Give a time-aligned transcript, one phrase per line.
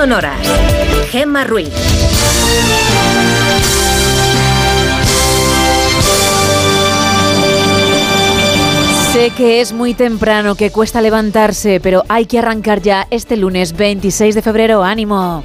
[0.00, 0.40] sonoras.
[1.10, 1.68] Gemma Ruiz.
[9.12, 13.76] Sé que es muy temprano, que cuesta levantarse, pero hay que arrancar ya este lunes
[13.76, 14.82] 26 de febrero.
[14.82, 15.42] ¡Ánimo!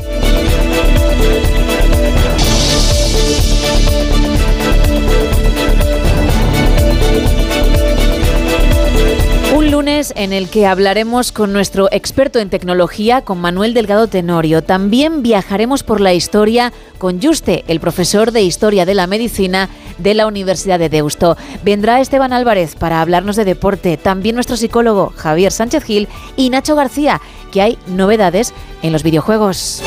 [9.95, 14.61] En el que hablaremos con nuestro experto en tecnología, con Manuel Delgado Tenorio.
[14.61, 20.13] También viajaremos por la historia con Juste, el profesor de Historia de la Medicina de
[20.13, 21.37] la Universidad de Deusto.
[21.63, 26.75] Vendrá Esteban Álvarez para hablarnos de deporte, también nuestro psicólogo Javier Sánchez Gil y Nacho
[26.75, 27.21] García,
[27.53, 29.81] que hay novedades en los videojuegos.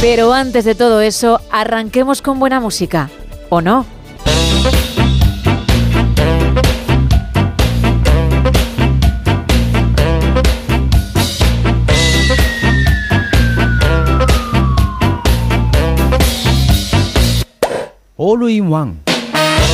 [0.00, 3.08] Pero antes de todo eso, arranquemos con buena música,
[3.50, 3.99] ¿o no?
[18.22, 18.96] All in One.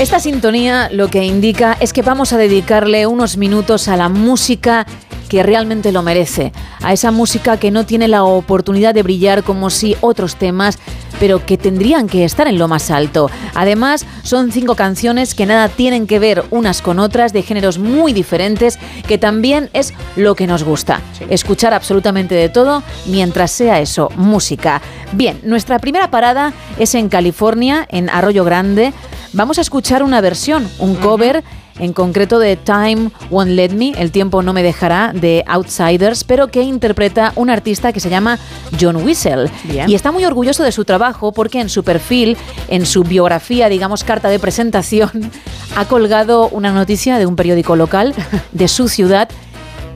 [0.00, 4.86] Esta sintonía lo que indica es que vamos a dedicarle unos minutos a la música
[5.26, 9.70] que realmente lo merece, a esa música que no tiene la oportunidad de brillar como
[9.70, 10.78] si otros temas,
[11.18, 13.30] pero que tendrían que estar en lo más alto.
[13.54, 18.12] Además, son cinco canciones que nada tienen que ver unas con otras, de géneros muy
[18.12, 24.10] diferentes, que también es lo que nos gusta, escuchar absolutamente de todo mientras sea eso,
[24.16, 24.82] música.
[25.12, 28.92] Bien, nuestra primera parada es en California, en Arroyo Grande.
[29.32, 31.42] Vamos a escuchar una versión, un cover
[31.78, 36.48] en concreto de Time Won't Let Me, El tiempo no me dejará, de Outsiders, pero
[36.48, 38.38] que interpreta un artista que se llama
[38.80, 39.50] John Whistle.
[39.64, 39.88] Bien.
[39.88, 42.36] Y está muy orgulloso de su trabajo porque en su perfil,
[42.68, 45.10] en su biografía, digamos, carta de presentación,
[45.76, 48.14] ha colgado una noticia de un periódico local
[48.52, 49.28] de su ciudad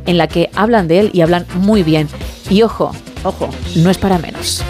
[0.07, 2.09] en la que hablan de él y hablan muy bien.
[2.49, 2.93] Y ojo,
[3.23, 4.65] ojo, no es para menos.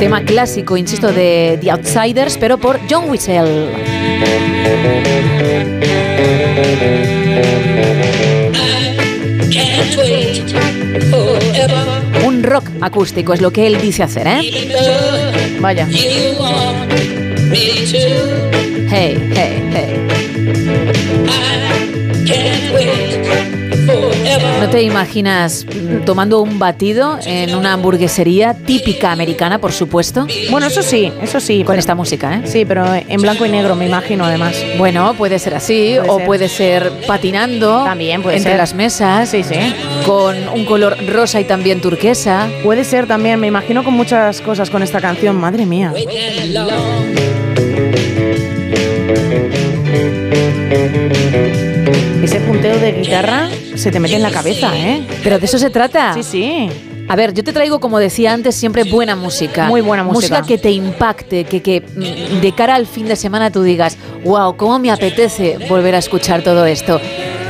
[0.00, 3.68] Tema clásico, insisto, de The Outsiders, pero por John Whistle.
[12.24, 15.58] Un rock acústico es lo que él dice hacer, ¿eh?
[15.60, 15.86] Vaya.
[18.90, 20.08] Hey, hey, hey.
[24.60, 30.26] ¿No te imaginas mm, tomando un batido en una hamburguesería típica americana, por supuesto?
[30.50, 31.58] Bueno, eso sí, eso sí.
[31.58, 32.40] Con pero- esta música, ¿eh?
[32.44, 34.56] Sí, pero en blanco y negro, me imagino, además.
[34.76, 36.26] Bueno, puede ser así, Puede o ser.
[36.26, 38.58] puede ser patinando También puede entre ser.
[38.58, 39.54] las mesas, Sí, sí.
[40.04, 42.48] con un color rosa y también turquesa.
[42.62, 45.92] Puede ser también, me imagino con muchas cosas con esta canción, madre mía.
[52.58, 55.06] Punteo de guitarra se te mete en la cabeza, ¿eh?
[55.22, 56.12] Pero de eso se trata.
[56.14, 56.68] Sí, sí.
[57.08, 59.66] A ver, yo te traigo, como decía antes, siempre buena música.
[59.66, 60.40] Muy buena música.
[60.40, 63.96] Música que te impacte, que, que mm, de cara al fin de semana tú digas,
[64.24, 67.00] wow, cómo me apetece volver a escuchar todo esto.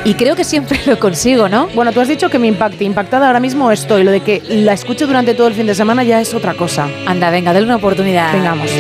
[0.04, 1.68] Y creo que siempre lo consigo, ¿no?
[1.74, 2.84] Bueno, tú has dicho que me impacte.
[2.84, 4.04] Impactada ahora mismo estoy.
[4.04, 6.86] Lo de que la escucho durante todo el fin de semana ya es otra cosa.
[7.06, 8.32] Anda, venga, dale una oportunidad.
[8.32, 8.70] Vengamos.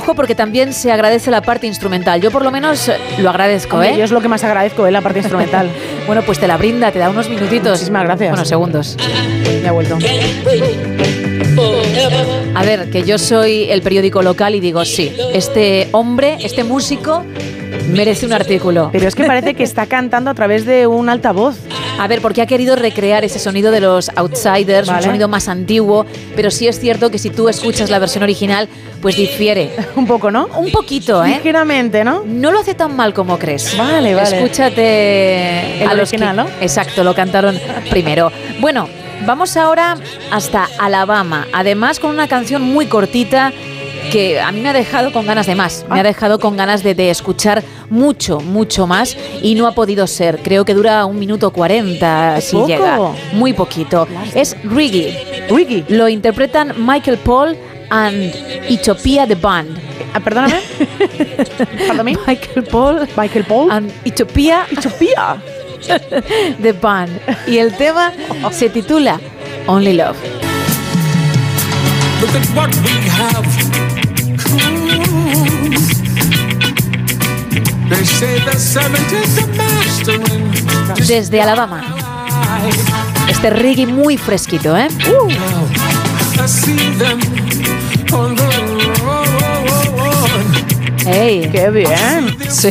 [0.00, 2.22] Ojo, porque también se agradece la parte instrumental.
[2.22, 3.98] Yo por lo menos lo agradezco, Hombre, ¿eh?
[3.98, 4.90] Yo es lo que más agradezco, ¿eh?
[4.90, 5.68] la parte instrumental.
[6.06, 7.72] Bueno, pues te la brinda, te da unos minutitos.
[7.72, 8.30] Muchísimas gracias.
[8.30, 8.96] Bueno, segundos.
[9.62, 9.96] Ya he vuelto.
[12.54, 17.24] A ver, que yo soy el periódico local y digo, sí, este hombre, este músico,
[17.92, 18.88] merece un artículo.
[18.90, 21.56] Pero es que parece que está cantando a través de un altavoz.
[22.02, 26.06] A ver, porque ha querido recrear ese sonido de los Outsiders, un sonido más antiguo,
[26.34, 28.68] pero sí es cierto que si tú escuchas la versión original,
[29.02, 29.70] pues difiere.
[29.96, 30.46] Un poco, ¿no?
[30.56, 31.28] Un poquito, ¿eh?
[31.36, 32.22] Ligeramente, ¿no?
[32.26, 33.76] No lo hace tan mal como crees.
[33.76, 34.36] Vale, vale.
[34.38, 36.46] Escúchate El a los que- ¿no?
[36.60, 37.58] Exacto, lo cantaron
[37.90, 38.32] primero.
[38.60, 38.88] Bueno,
[39.26, 39.96] vamos ahora
[40.30, 41.46] hasta Alabama.
[41.52, 43.52] Además, con una canción muy cortita
[44.10, 45.84] que a mí me ha dejado con ganas de más.
[45.90, 46.04] Me ha Ah.
[46.04, 50.38] dejado con ganas de, de escuchar mucho, mucho más y no ha podido ser.
[50.42, 52.68] Creo que dura un minuto cuarenta si ¿Poco?
[52.68, 52.98] llega.
[53.34, 54.06] Muy poquito.
[54.34, 55.14] Es Riggy.
[55.50, 55.84] Wiki.
[55.88, 57.56] Lo interpretan Michael Paul
[57.90, 58.32] and
[58.68, 59.76] Ethiopia the Band.
[60.14, 60.60] Ah, perdóname.
[61.86, 62.16] Pardon me.
[62.26, 63.70] Michael Paul Michael Paul.
[63.70, 65.42] and Ethiopia Utopía.
[66.62, 67.10] The Band.
[67.46, 68.12] Y el tema
[68.50, 69.18] se titula
[69.66, 70.16] Only Love.
[72.20, 74.79] Look at what we have.
[81.06, 81.82] Desde Alabama.
[83.28, 84.88] Este reggae muy fresquito, ¿eh?
[86.42, 87.20] I see them
[88.12, 88.46] on the
[89.02, 89.30] road.
[91.06, 91.48] ¡Ey!
[91.50, 92.36] ¡Qué bien!
[92.48, 92.70] Sí.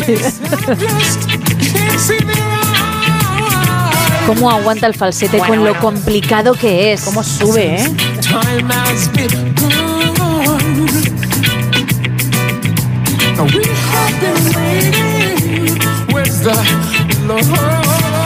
[4.26, 5.80] ¿Cómo aguanta el falsete Bueno, con lo bueno.
[5.82, 7.02] complicado que es?
[7.02, 7.96] ¿Cómo sube, eh?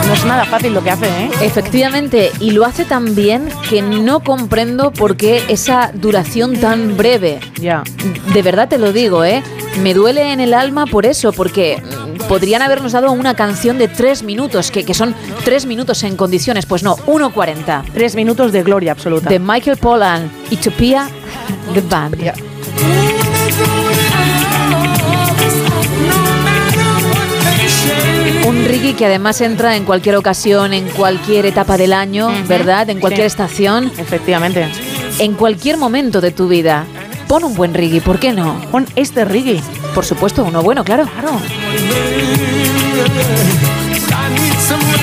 [0.06, 1.30] No es nada fácil lo que hace, ¿eh?
[1.40, 7.40] Efectivamente, y lo hace tan bien que no comprendo por qué esa duración tan breve.
[7.60, 7.82] Ya.
[8.32, 9.42] De verdad te lo digo, ¿eh?
[9.82, 13.88] Me duele en el alma por eso, porque mm, podrían habernos dado una canción de
[13.88, 15.14] tres minutos, que, que son
[15.44, 16.66] tres minutos en condiciones.
[16.66, 17.84] Pues no, 1.40.
[17.92, 19.30] Tres minutos de gloria absoluta.
[19.30, 21.08] De Michael Pollan, Utopia,
[21.72, 22.53] The Band.
[28.46, 32.88] Un reggae que además entra en cualquier ocasión, en cualquier etapa del año, ¿verdad?
[32.90, 33.34] En cualquier Sí.
[33.34, 34.68] estación, Efectivamente.
[35.18, 36.84] en cualquier momento de tu vida.
[37.28, 38.60] Pon un buen reggae, ¿por qué no?
[38.70, 39.60] Pon este reggae.
[39.94, 41.06] Por supuesto, uno bueno, claro.
[41.06, 41.40] Claro.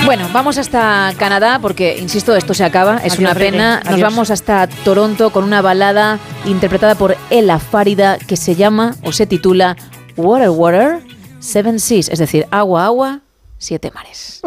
[0.04, 3.82] Bueno, vamos hasta Canadá porque, insisto, esto se acaba, es Adiós, una pena.
[3.88, 9.12] Nos vamos hasta Toronto con una balada interpretada por Ella Farida que se llama o
[9.12, 9.76] se titula
[10.16, 11.00] Water Water
[11.42, 13.20] Seven Seas, es decir, agua, agua,
[13.58, 14.40] siete mares.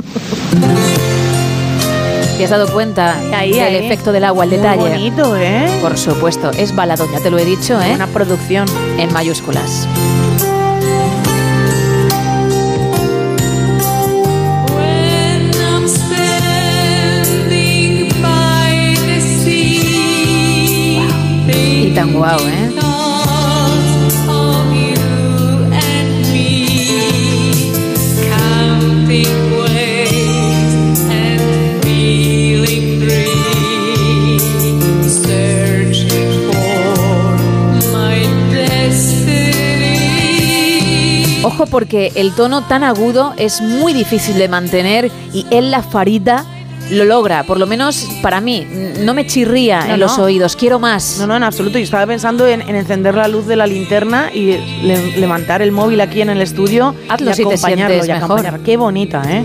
[2.38, 3.76] ¿Te has dado cuenta Ahí, del ahí.
[3.86, 4.90] efecto del agua, el Muy detalle?
[4.90, 5.68] bonito, ¿eh?
[5.82, 7.94] Por supuesto, es baladón, ya te lo he dicho, ¿eh?
[7.96, 8.66] Una producción.
[8.98, 9.88] En mayúsculas.
[21.48, 22.65] Y tan guau, ¿eh?
[41.76, 46.46] Porque el tono tan agudo es muy difícil de mantener y él la farita
[46.90, 48.66] lo logra, por lo menos para mí.
[49.00, 50.24] No me chirría No, en los no.
[50.24, 51.18] oídos, quiero más.
[51.20, 51.78] No, no, en absoluto.
[51.78, 55.74] Yo estaba pensando en, en encender la luz de la linterna y le- levantar el
[55.74, 57.88] móvil aquí en el estudio Hazlo y si te acompañarlo.
[57.96, 58.40] sientes y mejor.
[58.40, 58.60] acompañar.
[58.62, 59.44] Qué bonita, ¿eh?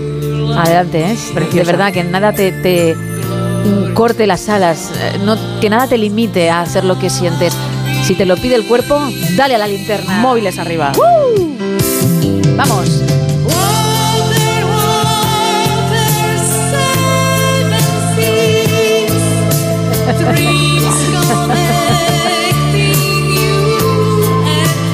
[0.55, 1.17] Adelante, ¿eh?
[1.33, 1.57] Preciosa.
[1.57, 2.95] De verdad que nada te, te,
[3.93, 7.53] corte las alas, eh, no, que nada te limite a hacer lo que sientes.
[8.05, 9.01] Si te lo pide el cuerpo,
[9.35, 10.19] dale a la linterna.
[10.19, 10.93] Móviles arriba.
[12.61, 13.01] And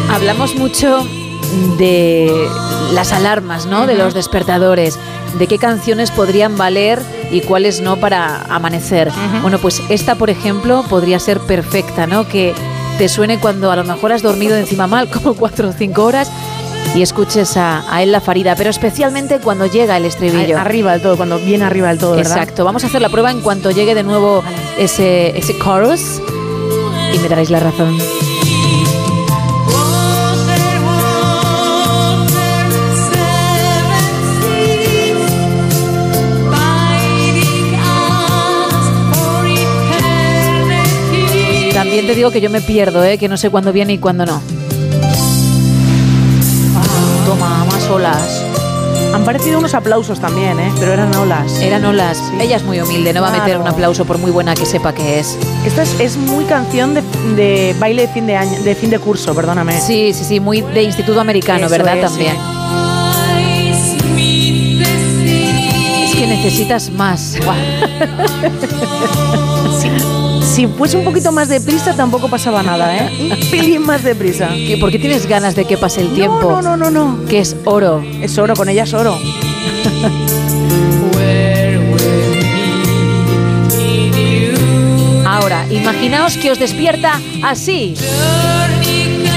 [0.09, 1.05] Hablamos mucho
[1.77, 2.47] de
[2.93, 3.85] las alarmas, ¿no?
[3.85, 4.97] De los despertadores,
[5.37, 6.99] de qué canciones podrían valer
[7.31, 9.11] y cuáles no para amanecer.
[9.41, 12.27] Bueno, pues esta, por ejemplo, podría ser perfecta, ¿no?
[12.27, 12.53] Que
[12.97, 16.31] te suene cuando a lo mejor has dormido encima mal, como cuatro o cinco horas,
[16.95, 20.57] y escuches a, a él la farida, pero especialmente cuando llega el estribillo.
[20.57, 22.37] Arriba del todo, cuando viene arriba del todo, ¿verdad?
[22.37, 22.65] Exacto.
[22.65, 24.43] Vamos a hacer la prueba en cuanto llegue de nuevo
[24.77, 26.21] ese, ese chorus
[27.13, 27.97] y me daréis la razón.
[41.73, 43.17] También te digo que yo me pierdo, ¿eh?
[43.17, 44.41] que no sé cuándo viene y cuándo no.
[47.27, 48.41] Toma, más olas.
[49.13, 50.71] Han parecido unos aplausos también, ¿eh?
[50.79, 51.59] Pero eran olas.
[51.59, 52.23] Eran olas.
[52.39, 54.93] Ella es muy humilde, no va a meter un aplauso por muy buena que sepa
[54.93, 55.37] que es.
[55.65, 57.01] Esta es, es muy canción de,
[57.35, 59.77] de baile de fin de año, de fin de curso, perdóname.
[59.81, 61.97] Sí, sí, sí, muy de instituto americano, Eso ¿verdad?
[61.97, 62.37] es, También.
[66.05, 67.35] Es que necesitas más.
[70.53, 73.29] Si fuese un poquito más deprisa tampoco pasaba nada, ¿eh?
[73.43, 74.49] Un pelín más deprisa.
[74.49, 76.41] ¿Qué- ¿Por qué tienes ganas de que pase el tiempo?
[76.49, 77.25] No, no, no, no, no.
[77.25, 78.03] Que es oro.
[78.21, 79.17] Es oro, con ella es oro.
[85.25, 87.93] Ahora, imaginaos que os despierta así.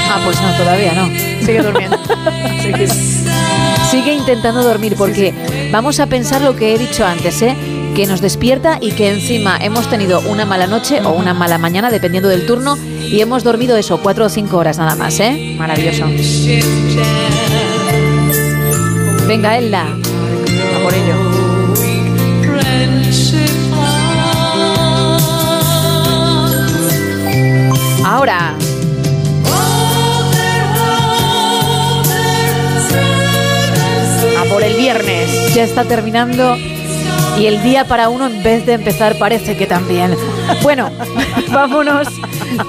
[0.09, 1.07] Ah, pues no, todavía no.
[1.45, 1.99] Sigue durmiendo.
[2.63, 2.89] Sigue.
[3.91, 5.35] Sigue intentando dormir porque
[5.73, 7.57] vamos a pensar lo que he dicho antes, ¿eh?
[7.95, 11.91] Que nos despierta y que encima hemos tenido una mala noche o una mala mañana,
[11.91, 15.55] dependiendo del turno, y hemos dormido eso, cuatro o cinco horas nada más, ¿eh?
[15.59, 16.07] Maravilloso.
[19.27, 19.83] Venga, Ella.
[19.85, 21.15] A por ello.
[28.05, 28.55] Ahora,
[34.39, 35.55] A por el viernes.
[35.55, 36.57] ya está terminando
[37.39, 40.15] Y el día para uno, en vez de empezar, parece que también.
[40.63, 40.91] Bueno,
[41.53, 42.09] vámonos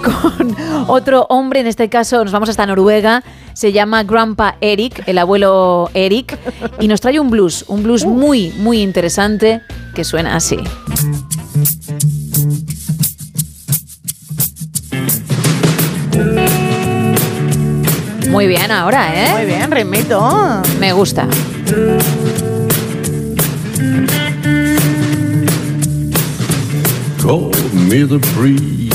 [0.03, 0.55] con
[0.87, 1.59] otro hombre.
[1.59, 3.23] En este caso, nos vamos hasta Noruega.
[3.53, 6.37] Se llama Grandpa Eric, el abuelo Eric.
[6.79, 9.61] Y nos trae un blues, un blues muy, muy interesante
[9.93, 10.57] que suena así.
[18.29, 19.45] Muy bien ahora, Muy ¿eh?
[19.45, 20.61] bien, ritmito.
[20.79, 21.27] Me gusta.
[27.21, 28.91] Call me the breeze.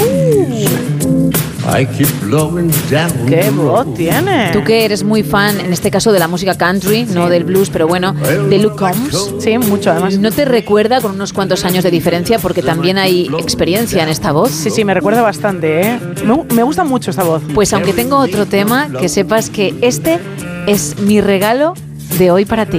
[1.69, 3.11] I keep blowing down.
[3.27, 4.51] Qué the voz tiene.
[4.53, 7.71] Tú que eres muy fan, en este caso, de la música country, no del blues,
[7.71, 9.35] pero bueno, de Luke Combs.
[9.39, 10.19] Sí, mucho además.
[10.19, 12.39] ¿No te recuerda con unos cuantos años de diferencia?
[12.39, 14.51] Porque también hay experiencia en esta voz.
[14.51, 16.01] Sí, sí, me recuerda bastante, ¿eh?
[16.25, 17.43] Me, me gusta mucho esta voz.
[17.55, 20.19] Pues aunque tengo otro tema, que sepas que este
[20.67, 21.75] es mi regalo
[22.19, 22.79] de hoy para ti.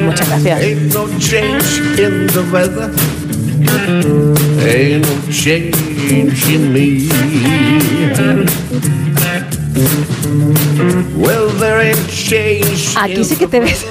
[0.00, 0.60] Muchas gracias.
[3.58, 5.74] Ain't no change
[6.06, 6.10] in the weather.
[6.10, 7.08] Ain't no change in me.
[11.16, 12.96] Well, there ain't change.
[12.96, 13.84] Aquí sí que te ves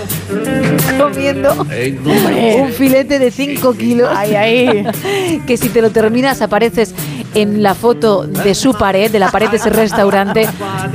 [0.97, 4.09] comiendo no un filete de 5 kilos.
[4.15, 4.83] Ahí, ahí.
[5.45, 6.93] que si te lo terminas apareces
[7.33, 10.47] en la foto de su pared, de la pared de ese restaurante,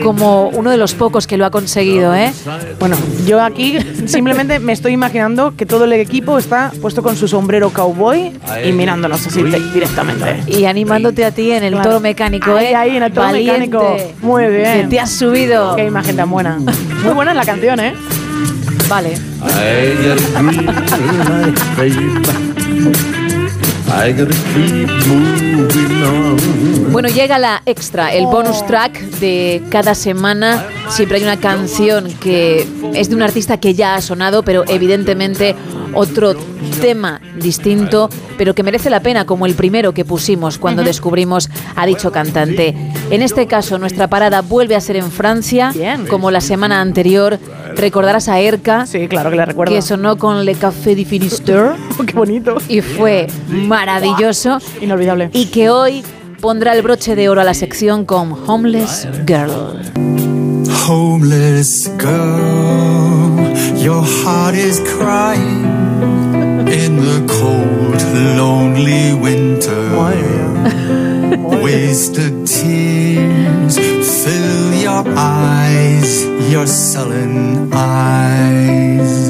[0.02, 2.32] como uno de los pocos que lo ha conseguido, ¿eh?
[2.80, 2.96] Bueno,
[3.26, 7.70] yo aquí simplemente me estoy imaginando que todo el equipo está puesto con su sombrero
[7.70, 8.32] cowboy
[8.64, 10.42] y mirándonos así directamente.
[10.46, 11.88] Y animándote a ti en el Claro.
[11.90, 12.76] toro mecánico, Ahí, ¿eh?
[12.76, 13.96] ahí, en el toro Valiente, mecánico.
[14.20, 14.82] Muy bien.
[14.82, 15.76] Que te has subido.
[15.76, 16.58] Qué imagen tan buena.
[17.04, 17.94] Muy buena la canción, ¿eh?
[18.92, 19.14] Vale.
[26.90, 30.66] Bueno, llega la extra, el bonus track de cada semana.
[30.90, 35.56] Siempre hay una canción que es de un artista que ya ha sonado, pero evidentemente
[35.94, 36.34] otro
[36.80, 38.08] tema distinto,
[38.38, 42.75] pero que merece la pena, como el primero que pusimos cuando descubrimos a dicho cantante.
[43.11, 46.06] En este caso, nuestra parada vuelve a ser en Francia, Bien.
[46.06, 47.38] como la semana anterior.
[47.76, 49.72] Recordarás a Erka, Sí, claro que le recuerdo.
[49.75, 51.72] que sonó con Le Café du Finistère
[52.06, 52.56] Qué bonito.
[52.68, 55.30] y fue maravilloso Inolvidable.
[55.32, 56.02] y que hoy
[56.40, 59.80] pondrá el broche de oro a la sección con Homeless Girl.
[60.88, 65.81] Homeless girl, your heart is crying
[66.72, 68.00] in the cold,
[68.38, 69.82] lonely winter.
[71.62, 73.76] Wasted tears.
[74.24, 79.28] Fill your eyes, your sullen eyes.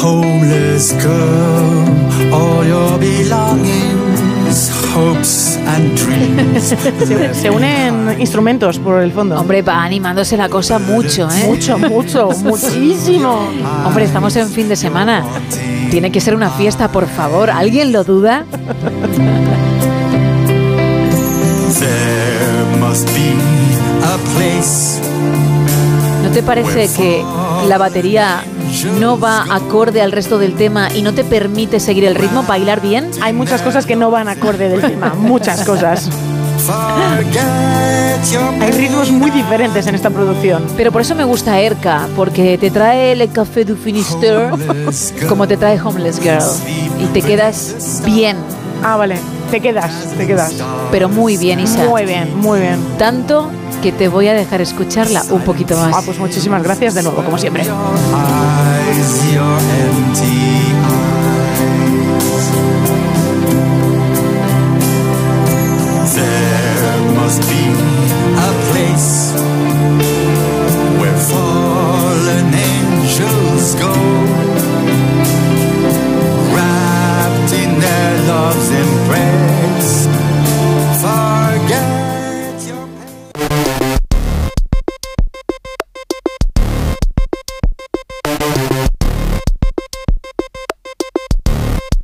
[0.00, 6.62] Homeless girl, all your belongings, hopes and dreams.
[7.06, 9.38] Se, se unen instrumentos por el fondo.
[9.38, 11.46] Hombre, va animándose la cosa mucho, ¿eh?
[11.46, 13.48] Mucho, mucho, muchísimo.
[13.84, 15.24] Hombre, estamos en fin de semana.
[15.90, 17.50] Tiene que ser una fiesta, por favor.
[17.50, 18.44] ¿Alguien lo duda?
[26.22, 27.24] ¿No te parece que
[27.68, 28.42] la batería
[28.98, 32.80] no va acorde al resto del tema y no te permite seguir el ritmo, bailar
[32.80, 33.10] bien?
[33.22, 36.08] Hay muchas cosas que no van acorde del tema, muchas cosas.
[38.60, 40.64] Hay ritmos muy diferentes en esta producción.
[40.76, 44.50] Pero por eso me gusta Erka, porque te trae Le Café du girl.
[45.28, 46.42] como te trae Homeless Girl.
[47.00, 48.36] Y te quedas bien,
[48.82, 49.18] Ah, vale.
[49.50, 50.54] Te quedas, te quedas.
[50.90, 51.84] pero muy bien, Isa.
[51.84, 52.78] Muy bien, muy bien.
[52.98, 56.04] Tanto que te voy a dejar escucharla un poquito Ah, más.
[56.04, 57.64] pues muchísimas gracias de nuevo, como siempre.
[57.64, 62.50] Your eyes, your empty eyes.
[66.14, 67.64] There must be
[68.48, 69.32] a place
[71.00, 73.92] where fallen angels go,
[76.54, 78.89] wrapped in their love's.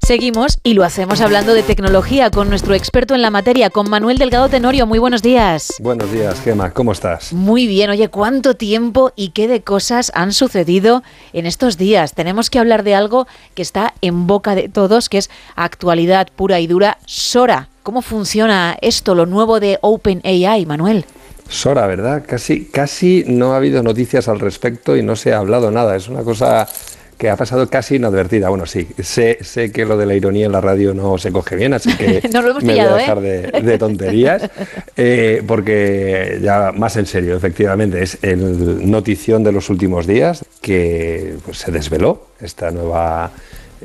[0.07, 4.19] Seguimos y lo hacemos hablando de tecnología con nuestro experto en la materia, con Manuel
[4.19, 4.87] Delgado Tenorio.
[4.87, 5.73] Muy buenos días.
[5.81, 7.33] Buenos días, Gema, ¿cómo estás?
[7.33, 12.15] Muy bien, oye, ¿cuánto tiempo y qué de cosas han sucedido en estos días?
[12.15, 16.61] Tenemos que hablar de algo que está en boca de todos, que es actualidad pura
[16.61, 17.69] y dura, Sora.
[17.83, 21.05] ¿Cómo funciona esto, lo nuevo de OpenAI, Manuel?
[21.49, 22.23] Sora, ¿verdad?
[22.25, 25.97] Casi, casi no ha habido noticias al respecto y no se ha hablado nada.
[25.97, 26.69] Es una cosa
[27.18, 28.49] que ha pasado casi inadvertida.
[28.49, 31.56] Bueno, sí, sé, sé que lo de la ironía en la radio no se coge
[31.56, 33.06] bien, así que Nos lo hemos me pillado, voy a ¿eh?
[33.06, 34.50] dejar de, de tonterías,
[34.96, 41.37] eh, porque ya más en serio, efectivamente, es el notición de los últimos días que
[41.44, 43.30] pues, se desveló esta nueva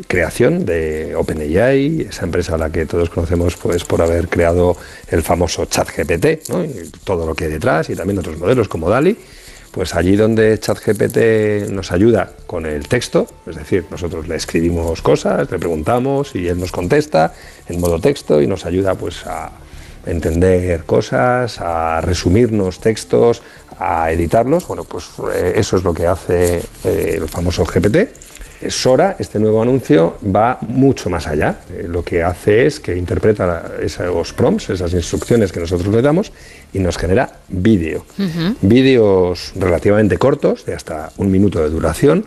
[0.08, 4.78] creación de OpenAI, esa empresa a la que todos conocemos pues por haber creado
[5.10, 6.64] el famoso ChatGPT, ¿no?
[6.64, 9.18] y todo lo que hay detrás y también otros modelos como DALI,
[9.72, 15.50] pues allí donde ChatGPT nos ayuda con el texto, es decir, nosotros le escribimos cosas,
[15.50, 17.34] le preguntamos y él nos contesta
[17.68, 19.52] en modo texto y nos ayuda pues a
[20.06, 23.42] entender cosas, a resumirnos textos,
[23.80, 24.68] a editarlos.
[24.68, 28.31] Bueno, pues eh, eso es lo que hace eh, el famoso GPT.
[28.70, 31.60] Sora, este nuevo anuncio, va mucho más allá.
[31.72, 36.32] Eh, lo que hace es que interpreta esos prompts, esas instrucciones que nosotros le damos,
[36.74, 38.06] y nos genera vídeo.
[38.62, 42.26] Vídeos relativamente cortos, de hasta un minuto de duración,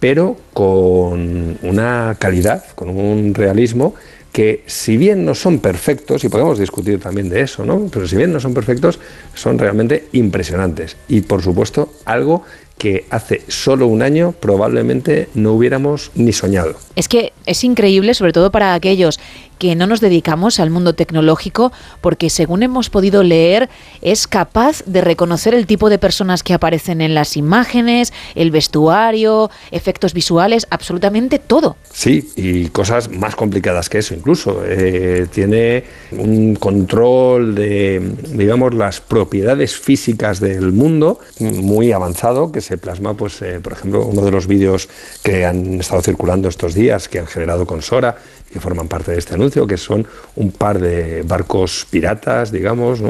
[0.00, 3.94] pero con una calidad, con un realismo
[4.32, 7.88] que si bien no son perfectos, y podemos discutir también de eso, ¿no?
[7.90, 9.00] pero si bien no son perfectos,
[9.34, 10.96] son realmente impresionantes.
[11.08, 12.44] Y por supuesto, algo
[12.78, 16.76] que hace solo un año probablemente no hubiéramos ni soñado.
[16.96, 19.20] Es que es increíble, sobre todo para aquellos
[19.58, 23.68] que no nos dedicamos al mundo tecnológico, porque según hemos podido leer,
[24.02, 29.50] es capaz de reconocer el tipo de personas que aparecen en las imágenes, el vestuario,
[29.70, 31.76] efectos visuales, absolutamente todo.
[31.92, 34.62] Sí, y cosas más complicadas que eso incluso.
[34.64, 42.78] Eh, tiene un control de, digamos, las propiedades físicas del mundo muy avanzado que se
[42.78, 44.88] plasma, pues, eh, por ejemplo, uno de los vídeos
[45.22, 48.16] que han estado circulando estos días, que han generado con Sora,
[48.58, 53.00] que forman parte de este anuncio, que son un par de barcos piratas, digamos,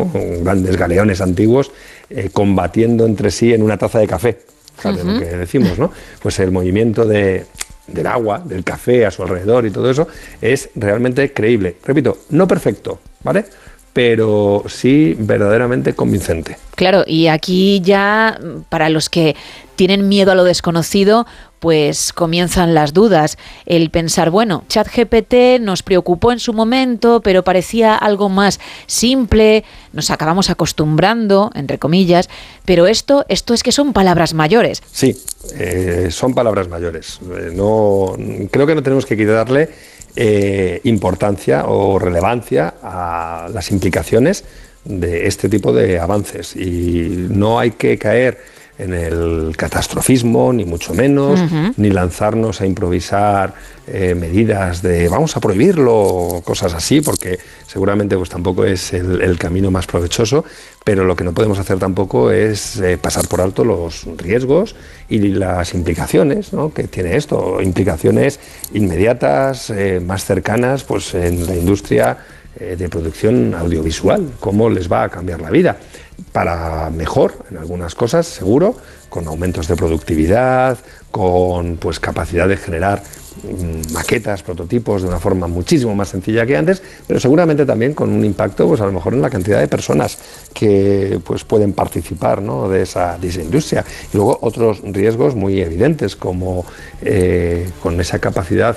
[0.42, 1.72] grandes galeones antiguos,
[2.10, 4.38] eh, combatiendo entre sí en una taza de café.
[4.76, 5.90] Fíjate lo que decimos, ¿no?
[6.22, 7.46] Pues el movimiento de,
[7.88, 10.06] del agua, del café a su alrededor y todo eso
[10.40, 11.76] es realmente creíble.
[11.84, 13.44] Repito, no perfecto, ¿vale?
[13.92, 16.56] Pero sí verdaderamente convincente.
[16.76, 18.38] Claro, y aquí ya
[18.68, 19.34] para los que
[19.74, 21.26] tienen miedo a lo desconocido,
[21.58, 23.38] pues comienzan las dudas.
[23.66, 30.10] El pensar, bueno, ChatGPT nos preocupó en su momento, pero parecía algo más simple, nos
[30.10, 32.28] acabamos acostumbrando, entre comillas,
[32.64, 34.82] pero esto, esto es que son palabras mayores.
[34.92, 35.16] Sí,
[35.56, 37.20] eh, son palabras mayores.
[37.22, 38.14] Eh, no,
[38.50, 39.68] creo que no tenemos que quitarle
[40.16, 44.44] eh, importancia o relevancia a las implicaciones
[44.84, 46.56] de este tipo de avances.
[46.56, 48.38] Y no hay que caer
[48.78, 51.40] en el catastrofismo, ni mucho menos,
[51.76, 53.54] ni lanzarnos a improvisar
[53.88, 59.38] eh, medidas de vamos a prohibirlo, cosas así, porque seguramente pues tampoco es el, el
[59.38, 60.44] camino más provechoso,
[60.84, 64.76] pero lo que no podemos hacer tampoco es eh, pasar por alto los riesgos
[65.08, 66.72] y las implicaciones ¿no?
[66.72, 68.38] que tiene esto, implicaciones
[68.72, 72.18] inmediatas, eh, más cercanas, pues en la industria
[72.58, 75.76] de producción audiovisual, cómo les va a cambiar la vida.
[76.32, 78.74] Para mejor, en algunas cosas, seguro,
[79.08, 80.78] con aumentos de productividad,
[81.10, 83.02] con pues capacidad de generar
[83.42, 88.10] mm, maquetas, prototipos de una forma muchísimo más sencilla que antes, pero seguramente también con
[88.10, 90.18] un impacto, pues a lo mejor en la cantidad de personas
[90.52, 92.68] que pues pueden participar ¿no?
[92.68, 93.84] de, esa, de industria.
[94.12, 96.66] Y luego otros riesgos muy evidentes, como
[97.02, 98.76] eh, con esa capacidad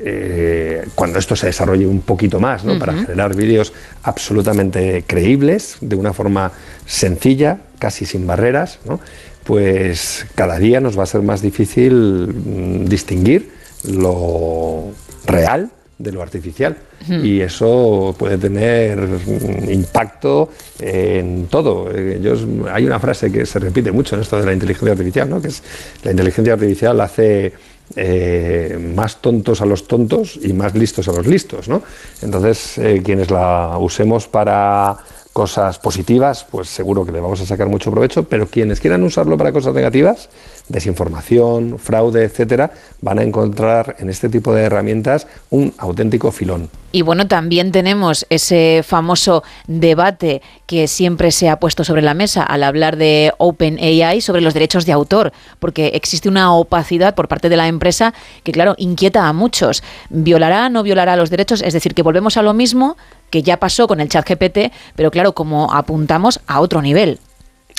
[0.00, 2.78] eh, cuando esto se desarrolle un poquito más, ¿no?
[2.78, 6.52] para generar vídeos absolutamente creíbles, de una forma
[6.86, 9.00] sencilla, casi sin barreras, ¿no?
[9.44, 13.50] pues cada día nos va a ser más difícil mm, distinguir
[13.84, 14.92] lo
[15.26, 16.76] real de lo artificial.
[17.08, 21.90] Y eso puede tener mm, impacto en todo.
[21.94, 22.20] Eh,
[22.70, 25.40] hay una frase que se repite mucho en esto de la inteligencia artificial, ¿no?
[25.40, 25.62] que es
[26.02, 27.52] la inteligencia artificial hace
[27.96, 31.68] eh, más tontos a los tontos y más listos a los listos.
[31.68, 31.82] ¿no?
[32.22, 34.96] Entonces, eh, quienes la usemos para
[35.38, 39.38] cosas positivas, pues seguro que le vamos a sacar mucho provecho, pero quienes quieran usarlo
[39.38, 40.30] para cosas negativas,
[40.68, 42.72] desinformación, fraude, etcétera,
[43.02, 46.68] van a encontrar en este tipo de herramientas un auténtico filón.
[46.90, 52.42] Y bueno, también tenemos ese famoso debate que siempre se ha puesto sobre la mesa
[52.42, 57.48] al hablar de OpenAI sobre los derechos de autor, porque existe una opacidad por parte
[57.48, 59.84] de la empresa que, claro, inquieta a muchos.
[60.10, 61.62] ¿Violará, no violará los derechos?
[61.62, 62.96] Es decir, que volvemos a lo mismo
[63.30, 67.18] que ya pasó con el chat GPT, pero claro, como apuntamos a otro nivel.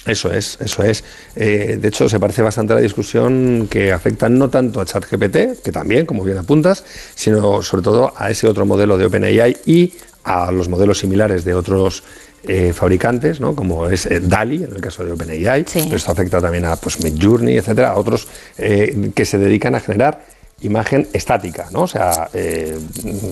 [0.06, 1.04] Eso es, eso es.
[1.36, 5.62] Eh, de hecho, se parece bastante a la discusión que afecta no tanto a ChatGPT,
[5.64, 6.86] que también, como bien apuntas,
[7.16, 11.54] sino sobre todo a ese otro modelo de OpenAI y a los modelos similares de
[11.54, 12.04] otros
[12.44, 13.54] eh, fabricantes, ¿no?
[13.54, 15.66] como es eh, DALI, en el caso de OpenAI.
[15.68, 15.82] Sí.
[15.84, 19.82] Pero esto afecta también a pues, Midjourney, etcétera, a otros eh, que se dedican a
[19.82, 20.22] generar
[20.62, 21.84] imagen estática, ¿no?
[21.84, 22.78] O sea, eh,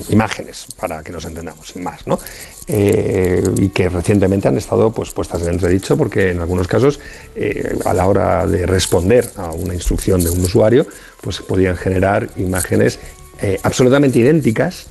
[0.10, 2.20] imágenes, para que nos entendamos, sin más, ¿no?
[2.68, 7.00] Eh, y que recientemente han estado pues, puestas en entredicho porque en algunos casos,
[7.36, 10.86] eh, a la hora de responder a una instrucción de un usuario,
[11.22, 13.00] pues podían generar imágenes
[13.42, 14.88] eh, absolutamente idénticas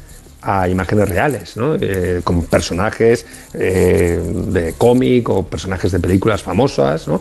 [0.46, 1.74] a imágenes reales, ¿no?
[1.74, 7.20] Eh, con personajes eh, de cómic o personajes de películas famosas, ¿no?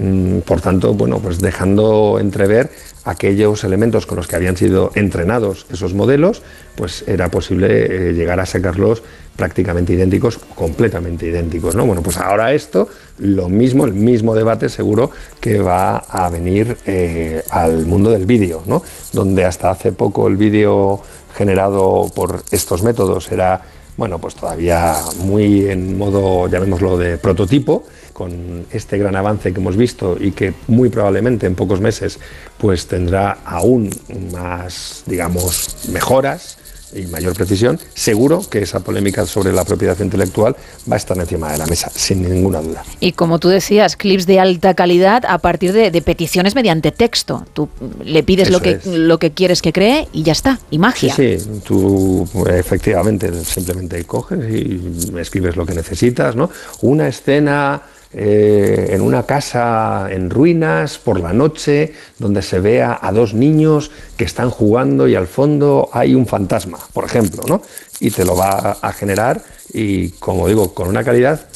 [0.00, 2.70] Mm, por tanto, bueno, pues dejando entrever
[3.04, 6.42] aquellos elementos con los que habían sido entrenados esos modelos,
[6.76, 9.02] pues era posible eh, llegar a sacarlos
[9.36, 11.86] prácticamente idénticos, completamente idénticos, ¿no?
[11.86, 17.42] Bueno, pues ahora esto, lo mismo, el mismo debate seguro que va a venir eh,
[17.50, 18.82] al mundo del vídeo, ¿no?
[19.12, 21.00] Donde hasta hace poco el vídeo
[21.34, 23.60] generado por estos métodos era,
[23.96, 27.84] bueno, pues todavía muy en modo, llamémoslo, de prototipo,
[28.16, 32.18] con este gran avance que hemos visto y que muy probablemente en pocos meses
[32.56, 33.90] pues tendrá aún
[34.32, 36.56] más, digamos, mejoras
[36.94, 40.56] y mayor precisión, seguro que esa polémica sobre la propiedad intelectual
[40.90, 42.84] va a estar encima de la mesa, sin ninguna duda.
[43.00, 47.44] Y como tú decías, clips de alta calidad a partir de, de peticiones mediante texto.
[47.52, 47.68] Tú
[48.04, 48.86] le pides lo que, es.
[48.86, 50.58] lo que quieres que cree y ya está.
[50.70, 51.14] Y magia.
[51.14, 56.50] Sí, sí, tú efectivamente simplemente coges y escribes lo que necesitas, ¿no?
[56.82, 57.82] Una escena
[58.18, 63.90] eh, en una casa en ruinas por la noche, donde se vea a dos niños
[64.16, 67.60] que están jugando y al fondo hay un fantasma, por ejemplo, ¿no?
[68.00, 71.46] Y te lo va a generar y, como digo, con una calidad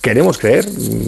[0.00, 0.66] queremos creer,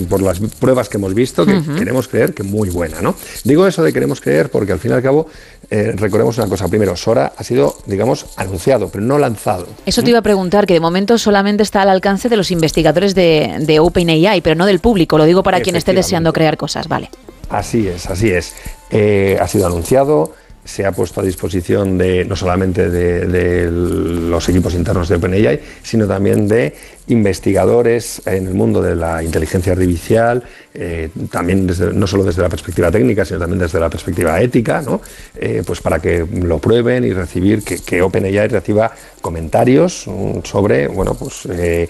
[0.08, 3.14] por las pruebas que hemos visto, que queremos creer que muy buena, ¿no?
[3.44, 5.26] Digo eso de queremos creer porque al fin y al cabo
[5.70, 6.68] eh, recordemos una cosa.
[6.68, 9.66] Primero, Sora ha sido, digamos, anunciado, pero no lanzado.
[9.86, 13.14] Eso te iba a preguntar, que de momento solamente está al alcance de los investigadores
[13.14, 15.18] de, de OpenAI, pero no del público.
[15.18, 17.10] Lo digo para quien esté deseando crear cosas, vale.
[17.48, 18.54] Así es, así es.
[18.90, 24.74] Eh, ha sido anunciado, se ha puesto a disposición de no solamente de, los equipos
[24.74, 26.74] internos de OpenAI, sino también de
[27.08, 32.92] investigadores en el mundo de la inteligencia artificial, eh, también no solo desde la perspectiva
[32.92, 35.00] técnica, sino también desde la perspectiva ética, ¿no?
[35.34, 41.14] Eh, pues para que lo prueben y recibir que, OpenAI reciba comentarios mm, sobre bueno,
[41.14, 41.88] pues, eh,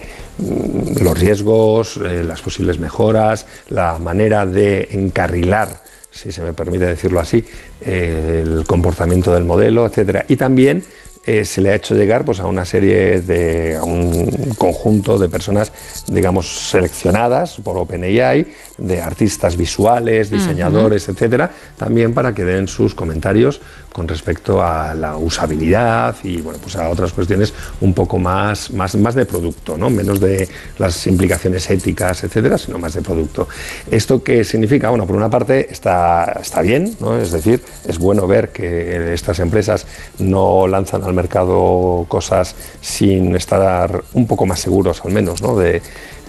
[0.99, 5.82] los riesgos, las posibles mejoras, la manera de encarrilar
[6.13, 7.43] si se me permite decirlo así,
[7.81, 10.25] eh, el comportamiento del modelo, etcétera.
[10.27, 10.83] Y también
[11.25, 15.29] eh, se le ha hecho llegar pues, a una serie de, a un conjunto de
[15.29, 15.71] personas,
[16.07, 18.45] digamos, seleccionadas por OpenAI,
[18.77, 23.61] de artistas visuales, diseñadores, etcétera, también para que den sus comentarios
[23.93, 28.95] con respecto a la usabilidad y bueno, pues a otras cuestiones un poco más, más,
[28.95, 29.89] más de producto, ¿no?
[29.89, 33.47] menos de las implicaciones éticas, etcétera, sino más de producto.
[33.89, 34.89] ¿Esto qué significa?
[34.89, 37.17] Bueno, por una parte está, está bien, ¿no?
[37.17, 39.85] es decir, es bueno ver que estas empresas
[40.17, 45.57] no lanzan al mercado cosas sin estar un poco más seguros, al menos, ¿no?
[45.57, 45.81] de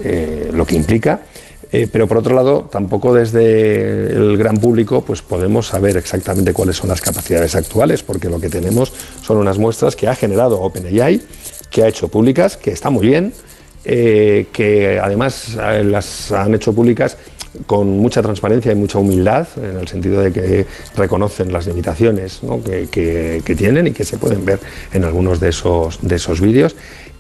[0.02, 1.22] eh, lo que implica.
[1.72, 6.76] Eh, pero por otro lado, tampoco desde el gran público pues podemos saber exactamente cuáles
[6.76, 8.92] son las capacidades actuales, porque lo que tenemos
[9.22, 11.20] son unas muestras que ha generado OpenAI,
[11.70, 13.32] que ha hecho públicas, que está muy bien,
[13.84, 17.16] eh, que además las han hecho públicas
[17.66, 22.40] con mucha transparencia y mucha humildad, en el sentido de que reconocen las limitaciones
[22.90, 24.58] que, que- tienen y que se pueden ver
[24.92, 26.74] en algunos de esos, de esos vídeos.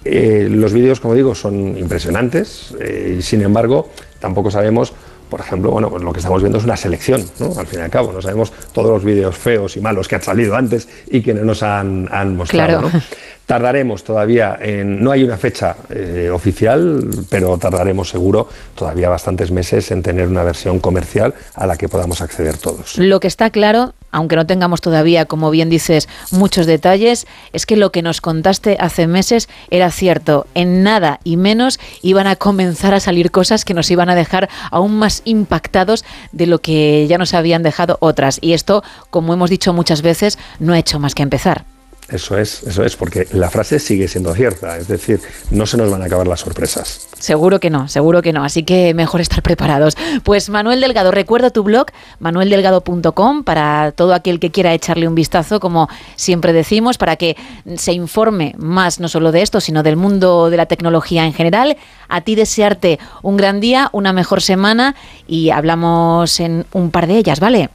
[0.04, 4.92] Eh, los vídeos, como digo, son impresionantes eh, sin embargo tampoco sabemos,
[5.34, 7.58] por ejemplo, bueno, pues lo que estamos viendo es una selección, ¿no?
[7.58, 10.22] Al fin y al cabo, no sabemos todos los vídeos feos y malos que han
[10.22, 12.90] salido antes y que no nos han, han mostrado, Claro.
[12.94, 13.02] ¿no?
[13.44, 15.02] Tardaremos todavía en.
[15.02, 20.44] No hay una fecha eh, oficial, pero tardaremos seguro todavía bastantes meses en tener una
[20.44, 22.96] versión comercial a la que podamos acceder todos.
[22.96, 27.76] Lo que está claro, aunque no tengamos todavía, como bien dices, muchos detalles, es que
[27.76, 30.46] lo que nos contaste hace meses era cierto.
[30.54, 34.48] En nada y menos iban a comenzar a salir cosas que nos iban a dejar
[34.70, 38.38] aún más impactados de lo que ya nos habían dejado otras.
[38.40, 41.73] Y esto, como hemos dicho muchas veces, no ha hecho más que empezar.
[42.08, 45.90] Eso es, eso es, porque la frase sigue siendo cierta, es decir, no se nos
[45.90, 47.08] van a acabar las sorpresas.
[47.18, 48.44] Seguro que no, seguro que no.
[48.44, 49.96] Así que mejor estar preparados.
[50.22, 51.86] Pues Manuel Delgado, recuerda tu blog,
[52.18, 57.36] manueldelgado.com, para todo aquel que quiera echarle un vistazo, como siempre decimos, para que
[57.76, 61.78] se informe más no solo de esto, sino del mundo de la tecnología en general.
[62.08, 64.94] A ti desearte un gran día, una mejor semana
[65.26, 67.70] y hablamos en un par de ellas, ¿vale?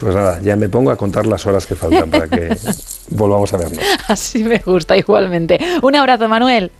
[0.00, 2.56] Pues nada, ya me pongo a contar las horas que faltan para que
[3.10, 3.84] volvamos a vernos.
[4.08, 5.58] Así me gusta igualmente.
[5.82, 6.72] Un abrazo, Manuel.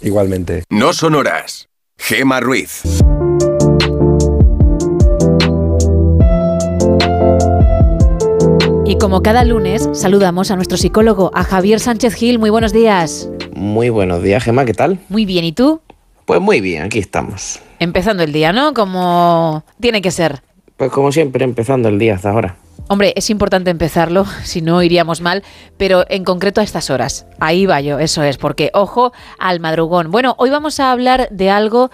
[0.00, 0.62] Igualmente.
[0.70, 1.68] No son horas.
[1.98, 2.82] Gema Ruiz.
[8.84, 12.38] Y como cada lunes, saludamos a nuestro psicólogo, a Javier Sánchez Gil.
[12.38, 13.28] Muy buenos días.
[13.56, 15.00] Muy buenos días, Gemma, ¿qué tal?
[15.08, 15.80] Muy bien, ¿y tú?
[16.26, 17.58] Pues muy bien, aquí estamos.
[17.80, 18.72] Empezando el día, ¿no?
[18.72, 20.42] Como tiene que ser.
[20.76, 22.56] Pues como siempre, empezando el día hasta ahora.
[22.86, 25.42] Hombre, es importante empezarlo, si no iríamos mal,
[25.76, 27.26] pero en concreto a estas horas.
[27.40, 30.10] Ahí va yo, eso es, porque ojo al madrugón.
[30.10, 31.90] Bueno, hoy vamos a hablar de algo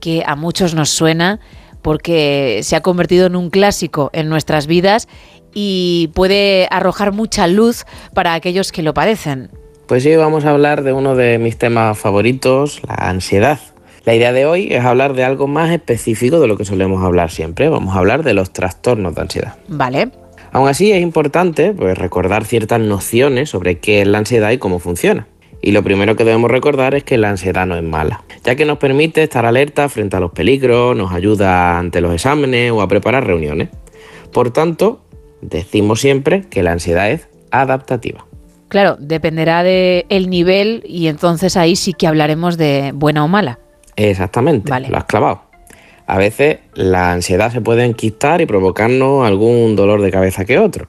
[0.00, 1.38] que a muchos nos suena
[1.82, 5.08] porque se ha convertido en un clásico en nuestras vidas
[5.52, 9.50] y puede arrojar mucha luz para aquellos que lo padecen.
[9.86, 13.58] Pues hoy vamos a hablar de uno de mis temas favoritos, la ansiedad.
[14.04, 17.30] La idea de hoy es hablar de algo más específico de lo que solemos hablar
[17.30, 17.68] siempre.
[17.68, 19.56] Vamos a hablar de los trastornos de ansiedad.
[19.68, 20.10] ¿Vale?
[20.52, 24.78] Aún así es importante pues, recordar ciertas nociones sobre qué es la ansiedad y cómo
[24.78, 25.26] funciona.
[25.62, 28.64] Y lo primero que debemos recordar es que la ansiedad no es mala, ya que
[28.64, 32.88] nos permite estar alerta frente a los peligros, nos ayuda ante los exámenes o a
[32.88, 33.68] preparar reuniones.
[34.32, 35.04] Por tanto,
[35.40, 38.26] decimos siempre que la ansiedad es adaptativa.
[38.68, 43.58] Claro, dependerá del el nivel y entonces ahí sí que hablaremos de buena o mala.
[43.96, 44.88] Exactamente, Vale.
[44.88, 45.51] lo has clavado.
[46.12, 50.86] A veces la ansiedad se puede enquistar y provocarnos algún dolor de cabeza que otro.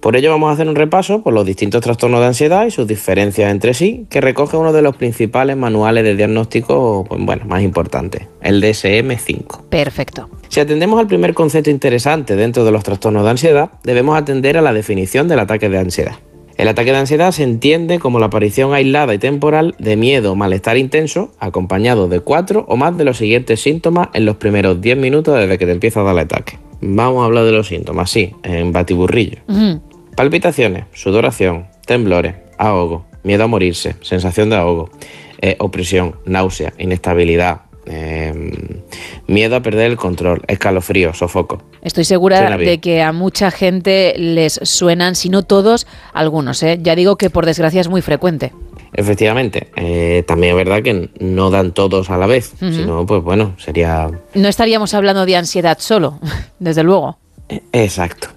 [0.00, 2.86] Por ello vamos a hacer un repaso por los distintos trastornos de ansiedad y sus
[2.86, 7.60] diferencias entre sí, que recoge uno de los principales manuales de diagnóstico pues, bueno, más
[7.60, 9.64] importantes, el DSM-5.
[9.68, 10.30] Perfecto.
[10.48, 14.62] Si atendemos al primer concepto interesante dentro de los trastornos de ansiedad, debemos atender a
[14.62, 16.14] la definición del ataque de ansiedad.
[16.62, 20.36] El ataque de ansiedad se entiende como la aparición aislada y temporal de miedo o
[20.36, 24.96] malestar intenso, acompañado de cuatro o más de los siguientes síntomas en los primeros 10
[24.96, 26.60] minutos desde que te empieza a dar el ataque.
[26.80, 29.38] Vamos a hablar de los síntomas, sí, en batiburrillo.
[30.14, 34.88] Palpitaciones, sudoración, temblores, ahogo, miedo a morirse, sensación de ahogo,
[35.40, 38.84] eh, opresión, náusea, inestabilidad, eh,
[39.26, 41.62] miedo a perder el control, escalofrío, sofoco.
[41.82, 46.62] Estoy segura de que a mucha gente les suenan, si no todos, algunos.
[46.62, 46.78] ¿eh?
[46.80, 48.52] Ya digo que por desgracia es muy frecuente.
[48.94, 53.54] Efectivamente, eh, también es verdad que no dan todos a la vez, sino pues bueno,
[53.58, 56.18] sería No estaríamos hablando de ansiedad solo,
[56.58, 57.18] desde luego.
[57.72, 58.28] exacto.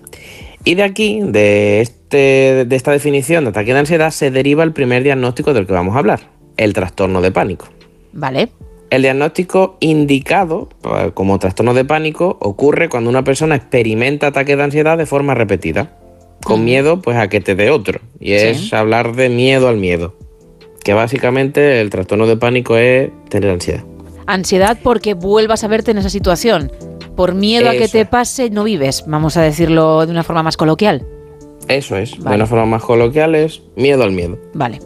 [0.63, 4.71] Y de aquí, de, este, de esta definición de ataque de ansiedad, se deriva el
[4.71, 6.21] primer diagnóstico del que vamos a hablar,
[6.57, 7.67] el trastorno de pánico.
[8.13, 8.49] ¿Vale?
[8.95, 14.63] El diagnóstico indicado eh, como trastorno de pánico ocurre cuando una persona experimenta ataques de
[14.63, 15.97] ansiedad de forma repetida,
[16.45, 17.99] con miedo pues a que te dé otro.
[18.21, 18.73] Y es Sí.
[18.73, 20.15] hablar de miedo al miedo.
[20.81, 23.83] Que básicamente el trastorno de pánico es tener ansiedad.
[24.27, 26.71] Ansiedad porque vuelvas a verte en esa situación.
[27.17, 30.55] Por miedo a que te pase, no vives, vamos a decirlo de una forma más
[30.55, 31.05] coloquial.
[31.67, 32.17] Eso es.
[32.19, 32.29] Vale.
[32.29, 34.37] De una forma más coloquial es miedo al miedo.
[34.53, 34.79] Vale.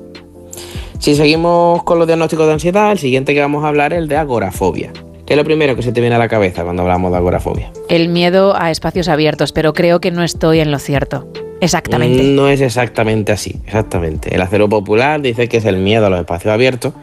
[0.99, 4.09] Si seguimos con los diagnósticos de ansiedad, el siguiente que vamos a hablar es el
[4.09, 4.91] de agorafobia.
[5.25, 7.71] Que es lo primero que se te viene a la cabeza cuando hablamos de agorafobia.
[7.87, 11.25] El miedo a espacios abiertos, pero creo que no estoy en lo cierto.
[11.61, 12.21] Exactamente.
[12.23, 14.35] No es exactamente así, exactamente.
[14.35, 16.93] El acero popular dice que es el miedo a los espacios abiertos,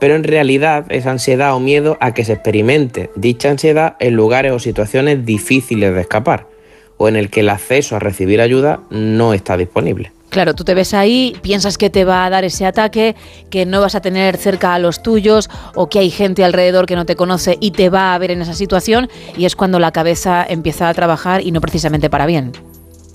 [0.00, 4.50] pero en realidad es ansiedad o miedo a que se experimente dicha ansiedad en lugares
[4.50, 6.48] o situaciones difíciles de escapar,
[6.96, 10.10] o en el que el acceso a recibir ayuda no está disponible.
[10.30, 13.16] Claro, tú te ves ahí, piensas que te va a dar ese ataque,
[13.50, 16.96] que no vas a tener cerca a los tuyos o que hay gente alrededor que
[16.96, 19.92] no te conoce y te va a ver en esa situación y es cuando la
[19.92, 22.52] cabeza empieza a trabajar y no precisamente para bien.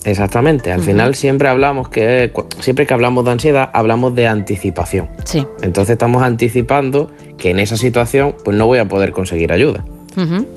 [0.06, 5.10] Exactamente, al final siempre hablamos que siempre que hablamos de ansiedad hablamos de anticipación.
[5.24, 5.48] Sí.
[5.62, 9.86] Entonces estamos anticipando que en esa situación pues no voy a poder conseguir ayuda.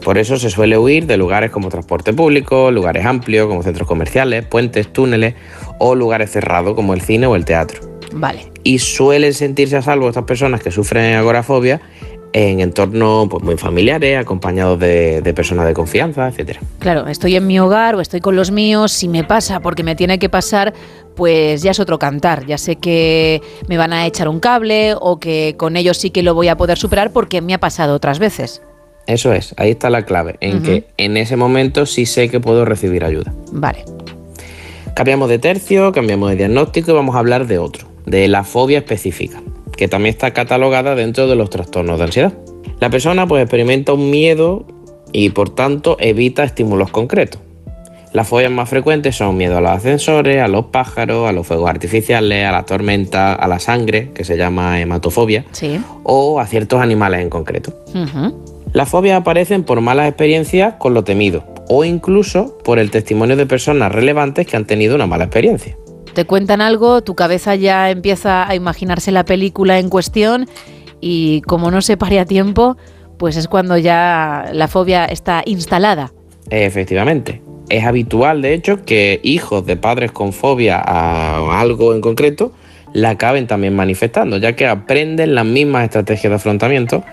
[0.03, 4.45] Por eso se suele huir de lugares como transporte público, lugares amplios como centros comerciales,
[4.45, 5.35] puentes, túneles
[5.79, 7.81] o lugares cerrados como el cine o el teatro.
[8.13, 8.51] Vale.
[8.63, 11.81] Y suelen sentirse a salvo estas personas que sufren agorafobia
[12.33, 16.61] en entornos pues, muy familiares, acompañados de, de personas de confianza, etcétera.
[16.81, 19.95] Claro, estoy en mi hogar o estoy con los míos, si me pasa porque me
[19.95, 20.75] tiene que pasar,
[21.15, 22.45] pues ya es otro cantar.
[22.45, 26.23] Ya sé que me van a echar un cable o que con ellos sí que
[26.23, 28.61] lo voy a poder superar porque me ha pasado otras veces.
[29.07, 32.65] Eso es, ahí está la clave, en que en ese momento sí sé que puedo
[32.65, 33.33] recibir ayuda.
[33.53, 33.85] Vale.
[34.95, 38.79] Cambiamos de tercio, cambiamos de diagnóstico y vamos a hablar de otro, de la fobia
[38.79, 39.43] específica,
[39.77, 42.33] que también está catalogada dentro de los trastornos de ansiedad.
[42.81, 44.67] La persona pues experimenta un miedo
[45.13, 47.41] y por tanto evita estímulos concretos.
[48.13, 51.69] Las fobias más frecuentes son miedo a los ascensores, a los pájaros, a los fuegos
[51.69, 55.79] artificiales, a la tormenta, a la sangre, que se llama hematofobia, Sí.
[56.03, 57.75] o a ciertos animales en concreto.
[58.77, 63.47] Las fobias aparecen por malas experiencias con lo temido o incluso por el testimonio de
[63.47, 65.79] personas relevantes que han tenido una mala experiencia.
[66.13, 70.47] Te cuentan algo, tu cabeza ya empieza a imaginarse la película en cuestión
[71.01, 72.77] y como no se pare a tiempo,
[73.19, 76.13] pues es cuando ya la fobia está instalada.
[76.51, 77.41] Efectivamente.
[77.71, 82.53] Es habitual, de hecho, que hijos de padres con fobia a algo en concreto
[82.93, 87.05] la acaben también manifestando, ya que aprenden las mismas estrategias de afrontamiento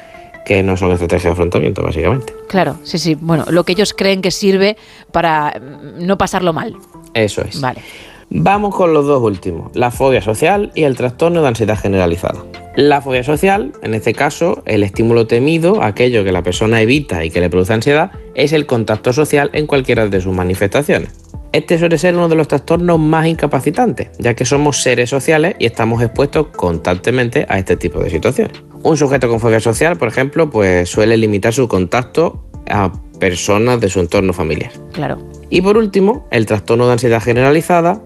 [0.45, 2.34] que no son estrategias de afrontamiento, básicamente.
[2.49, 3.15] Claro, sí, sí.
[3.19, 4.77] Bueno, lo que ellos creen que sirve
[5.12, 6.75] para mm, no pasarlo mal.
[7.13, 7.60] Eso es.
[7.62, 7.82] Vale.
[8.29, 12.43] Vamos con los dos últimos, la fobia social y el trastorno de ansiedad generalizada.
[12.75, 17.29] La fobia social, en este caso, el estímulo temido, aquello que la persona evita y
[17.29, 21.12] que le produce ansiedad, es el contacto social en cualquiera de sus manifestaciones.
[21.51, 25.67] Este suele ser uno de los trastornos más incapacitantes, ya que somos seres sociales y
[25.67, 28.63] estamos expuestos constantemente a este tipo de situaciones.
[28.84, 33.89] Un sujeto con fobia social, por ejemplo, pues suele limitar su contacto a personas de
[33.89, 34.72] su entorno familiar.
[34.91, 35.19] Claro.
[35.50, 38.02] Y por último, el trastorno de ansiedad generalizada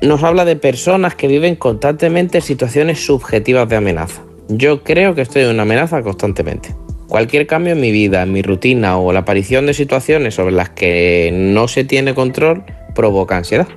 [0.00, 4.22] nos habla de personas que viven constantemente situaciones subjetivas de amenaza.
[4.48, 6.74] Yo creo que estoy en una amenaza constantemente.
[7.08, 10.70] Cualquier cambio en mi vida, en mi rutina o la aparición de situaciones sobre las
[10.70, 13.68] que no se tiene control provoca ansiedad.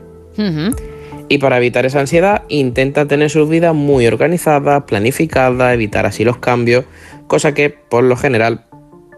[1.32, 6.40] Y para evitar esa ansiedad, intenta tener su vida muy organizada, planificada, evitar así los
[6.40, 6.84] cambios,
[7.28, 8.66] cosa que por lo general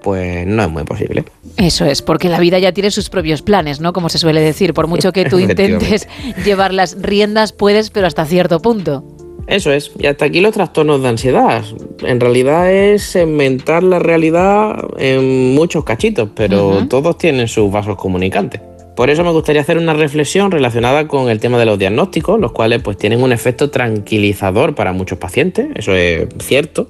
[0.04, 1.24] pues no es muy posible.
[1.58, 3.94] Eso es, porque la vida ya tiene sus propios planes, ¿no?
[3.94, 6.08] Como se suele decir, por mucho que tú intentes
[6.46, 9.04] llevar las riendas, puedes, pero hasta cierto punto.
[9.48, 11.64] Eso es, y hasta aquí los trastornos de ansiedad.
[12.04, 18.62] En realidad es segmentar la realidad en muchos cachitos, pero todos tienen sus vasos comunicantes.
[18.96, 22.52] Por eso me gustaría hacer una reflexión relacionada con el tema de los diagnósticos, los
[22.52, 26.88] cuales pues tienen un efecto tranquilizador para muchos pacientes, eso es cierto.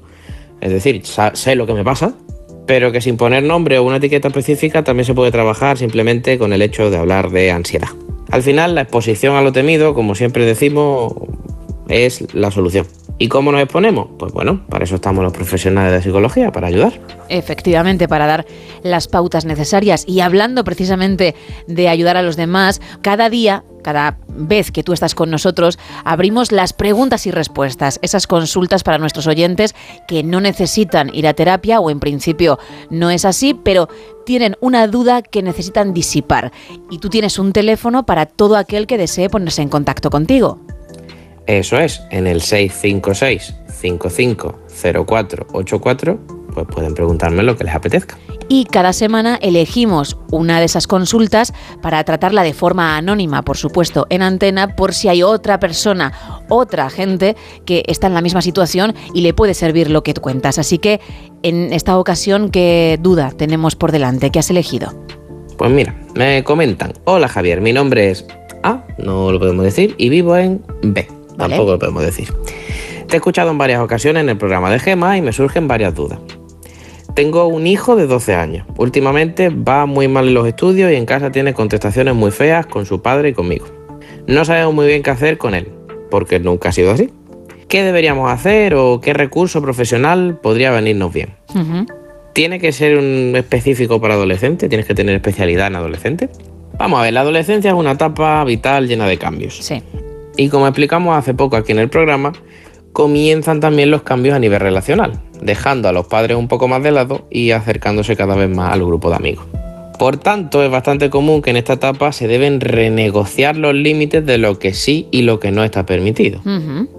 [0.59, 2.13] Es decir, sé lo que me pasa,
[2.65, 6.53] pero que sin poner nombre o una etiqueta específica también se puede trabajar simplemente con
[6.53, 7.89] el hecho de hablar de ansiedad.
[8.31, 11.13] Al final, la exposición a lo temido, como siempre decimos,
[11.87, 12.85] es la solución.
[13.23, 14.07] ¿Y cómo nos exponemos?
[14.19, 16.99] Pues bueno, para eso estamos los profesionales de psicología, para ayudar.
[17.29, 18.45] Efectivamente, para dar
[18.83, 20.03] las pautas necesarias.
[20.05, 21.33] Y hablando precisamente
[21.65, 26.51] de ayudar a los demás, cada día, cada vez que tú estás con nosotros, abrimos
[26.51, 29.73] las preguntas y respuestas, esas consultas para nuestros oyentes
[30.05, 32.59] que no necesitan ir a terapia o en principio
[32.89, 33.87] no es así, pero
[34.25, 36.51] tienen una duda que necesitan disipar.
[36.91, 40.59] Y tú tienes un teléfono para todo aquel que desee ponerse en contacto contigo.
[41.47, 46.19] Eso es, en el 656 550484,
[46.53, 48.17] pues pueden preguntarme lo que les apetezca.
[48.49, 54.05] y cada semana elegimos una de esas consultas para tratarla de forma anónima, por supuesto,
[54.09, 56.13] en antena, por si hay otra persona,
[56.49, 60.21] otra gente que está en la misma situación y le puede servir lo que tú
[60.21, 60.59] cuentas.
[60.59, 60.99] Así que
[61.41, 64.29] en esta ocasión, ¿qué duda tenemos por delante?
[64.29, 64.93] ¿Qué has elegido?
[65.57, 68.25] Pues mira, me comentan, hola Javier, mi nombre es
[68.63, 71.49] A, no lo podemos decir, y vivo en B, Vale.
[71.49, 72.33] tampoco lo podemos decir.
[73.07, 75.93] Te he escuchado en varias ocasiones en el programa de Gema y me surgen varias
[75.93, 76.19] dudas.
[77.15, 78.65] Tengo un hijo de 12 años.
[78.77, 82.87] Últimamente va muy mal en los estudios y en casa tiene contestaciones muy feas con
[82.87, 83.67] su padre y conmigo.
[84.25, 85.67] No sabemos muy bien qué hacer con él,
[86.09, 87.11] porque nunca ha sido así.
[87.67, 91.35] ¿Qué deberíamos hacer o qué recurso profesional podría venirnos bien?
[92.33, 94.67] ¿Tiene que ser un específico para adolescente?
[94.67, 96.29] ¿Tienes que tener especialidad en adolescente?
[96.79, 99.57] Vamos a ver, la adolescencia es una etapa vital llena de cambios.
[99.57, 99.83] Sí.
[100.35, 102.33] Y como explicamos hace poco aquí en el programa,
[102.91, 106.91] comienzan también los cambios a nivel relacional, dejando a los padres un poco más de
[106.91, 109.45] lado y acercándose cada vez más al grupo de amigos.
[109.99, 114.37] Por tanto, es bastante común que en esta etapa se deben renegociar los límites de
[114.37, 116.41] lo que sí y lo que no está permitido.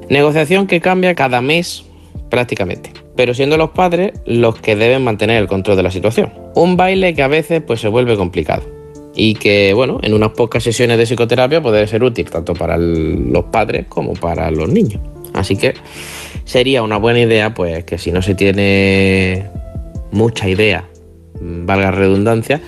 [0.09, 1.85] Negociación que cambia cada mes
[2.31, 6.33] prácticamente, pero siendo los padres los que deben mantener el control de la situación.
[6.55, 8.73] Un baile que a veces pues se vuelve complicado
[9.14, 13.33] y que bueno, en unas pocas sesiones de psicoterapia puede ser útil tanto para el-
[13.33, 15.00] los padres como para los niños.
[15.33, 15.74] Así que
[16.44, 19.46] sería una buena idea pues que si no se tiene
[20.12, 20.85] mucha idea,
[21.40, 22.61] mm, valga redundancia,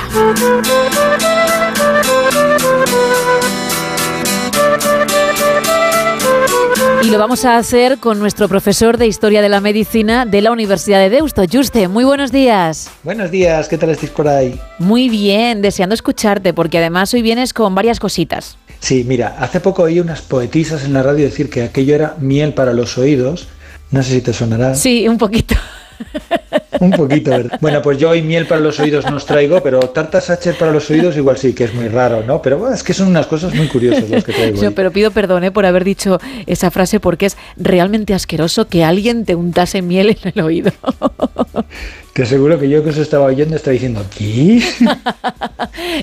[7.10, 10.52] Y lo vamos a hacer con nuestro profesor de Historia de la Medicina de la
[10.52, 11.88] Universidad de Deusto, Juste.
[11.88, 12.92] Muy buenos días.
[13.02, 14.60] Buenos días, ¿qué tal estáis por ahí?
[14.78, 18.60] Muy bien, deseando escucharte, porque además hoy vienes con varias cositas.
[18.80, 22.54] Sí, mira, hace poco oí unas poetisas en la radio decir que aquello era miel
[22.54, 23.48] para los oídos.
[23.90, 24.76] No sé si te sonará.
[24.76, 25.56] Sí, un poquito.
[26.80, 27.58] Un poquito, ¿verdad?
[27.62, 30.72] Bueno, pues yo hoy miel para los oídos no os traigo, pero tarta Sacher para
[30.72, 32.42] los oídos igual sí, que es muy raro, ¿no?
[32.42, 34.62] Pero bueno, es que son unas cosas muy curiosas las que traigo.
[34.62, 35.52] Yo, pero pido perdón ¿eh?
[35.52, 40.32] por haber dicho esa frase porque es realmente asqueroso que alguien te untase miel en
[40.34, 40.72] el oído.
[42.20, 44.58] Te aseguro que yo que os estaba oyendo estaba diciendo, ¿qué?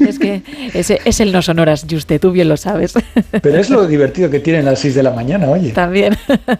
[0.01, 0.43] es que
[0.73, 2.95] ese es el no sonoras, Juste, tú bien lo sabes.
[3.43, 5.73] Pero es lo divertido que tienen las 6 de la mañana, oye.
[5.73, 6.17] También.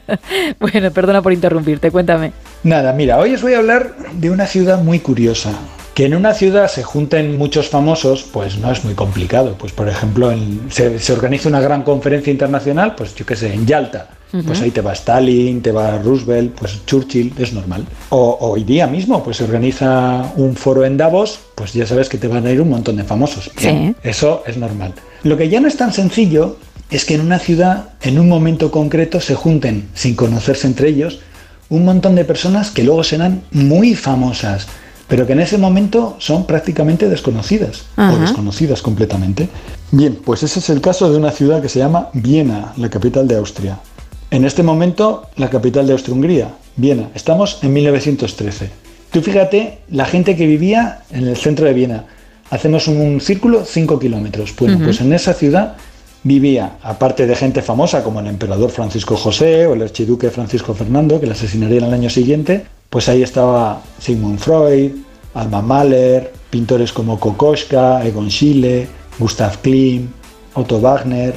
[0.61, 2.33] bueno, perdona por interrumpirte, cuéntame.
[2.65, 5.53] Nada, mira, hoy os voy a hablar de una ciudad muy curiosa.
[5.97, 9.57] Que en una ciudad se junten muchos famosos, pues no es muy complicado.
[9.59, 13.55] Pues por ejemplo, en- se, se organiza una gran conferencia internacional, pues yo qué sé,
[13.55, 14.11] en Yalta.
[14.47, 17.87] Pues ahí te va Stalin, te va Roosevelt, pues Churchill, es normal.
[18.11, 22.19] O hoy día mismo, pues se organiza un foro en Davos, pues ya sabes que
[22.19, 23.51] te van a ir un montón de famosos.
[23.59, 24.93] Bien, Eso es normal.
[25.23, 26.59] Lo que ya no es tan sencillo
[26.91, 31.21] es que en una ciudad, en un momento concreto, se junten, sin conocerse entre ellos,
[31.71, 34.67] un montón de personas que luego serán muy famosas,
[35.09, 39.49] pero que en ese momento son prácticamente desconocidas o desconocidas completamente.
[39.93, 43.29] Bien, pues ese es el caso de una ciudad que se llama Viena, la capital
[43.29, 43.79] de Austria.
[44.31, 47.11] En este momento, la capital de Austria-Hungría, Viena.
[47.15, 48.71] Estamos en 1913.
[49.11, 52.05] Tú fíjate la gente que vivía en el centro de Viena.
[52.51, 54.55] Hacemos un círculo 5 kilómetros.
[54.59, 55.77] Bueno, pues en esa ciudad
[56.25, 61.21] vivía, aparte de gente famosa como el emperador Francisco José o el archiduque Francisco Fernando,
[61.21, 64.93] que le asesinarían al año siguiente, pues ahí estaba Sigmund Freud,
[65.34, 70.11] Alma Mahler, pintores como Kokoschka, Egon Schiele, Gustav Klimt,
[70.55, 71.34] Otto Wagner,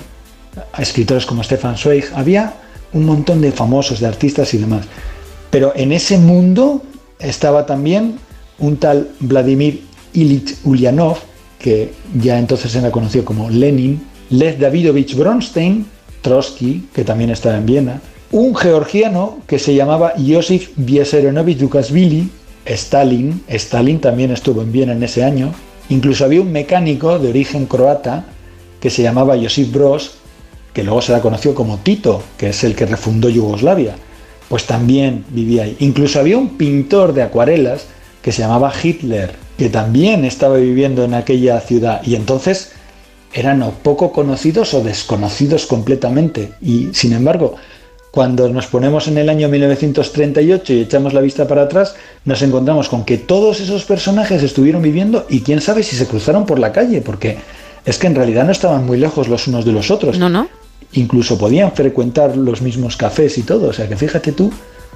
[0.78, 2.06] escritores como Stefan Zweig.
[2.16, 2.54] Había
[2.94, 4.86] un montón de famosos, de artistas y demás.
[5.50, 6.84] Pero en ese mundo
[7.20, 8.18] estaba también
[8.60, 9.84] un tal Vladimir
[10.14, 11.18] Ilich Ulyanov,
[11.60, 15.86] que ya entonces era conocido como Lenin, Lev Davidovich Bronstein,
[16.22, 18.02] Trotsky, que también estaba en Viena,
[18.32, 22.30] un georgiano que se llamaba Yosif Vissarionovich Dukasvili,
[22.66, 25.54] Stalin, Stalin también estuvo en Viena en ese año,
[25.90, 28.26] incluso había un mecánico de origen croata
[28.80, 30.16] que se llamaba Josip Broz,
[30.74, 33.96] que luego será conocido como Tito, que es el que refundó Yugoslavia,
[34.48, 35.76] pues también vivía ahí.
[35.80, 37.86] Incluso había un pintor de acuarelas
[38.22, 42.02] que se llamaba Hitler, que también estaba viviendo en aquella ciudad.
[42.06, 42.72] Y entonces
[43.34, 46.52] eran o poco conocidos o desconocidos completamente.
[46.62, 47.56] Y sin embargo,
[48.12, 51.96] cuando nos ponemos en el año 1938 y echamos la vista para atrás,
[52.26, 56.46] nos encontramos con que todos esos personajes estuvieron viviendo y quién sabe si se cruzaron
[56.46, 57.38] por la calle, porque
[57.86, 60.18] es que en realidad no estaban muy lejos los unos de los otros.
[60.18, 60.48] No, no.
[60.94, 63.70] Incluso podían frecuentar los mismos cafés y todo.
[63.70, 64.52] O sea que fíjate tú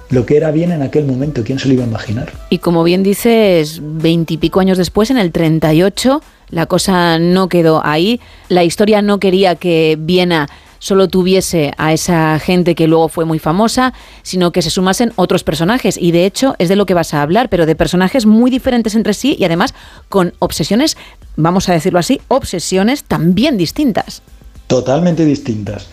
[0.09, 2.31] lo que era bien en aquel momento, ¿quién se lo iba a imaginar?
[2.49, 8.19] Y como bien dices, veintipico años después, en el 38, la cosa no quedó ahí.
[8.49, 10.49] La historia no quería que Viena
[10.83, 15.45] solo tuviese a esa gente que luego fue muy famosa, sino que se sumasen otros
[15.45, 15.97] personajes.
[15.97, 18.93] Y de hecho es de lo que vas a hablar, pero de personajes muy diferentes
[18.93, 19.73] entre sí y además
[20.09, 20.97] con obsesiones,
[21.37, 24.23] vamos a decirlo así, obsesiones también distintas.
[24.67, 25.87] Totalmente distintas.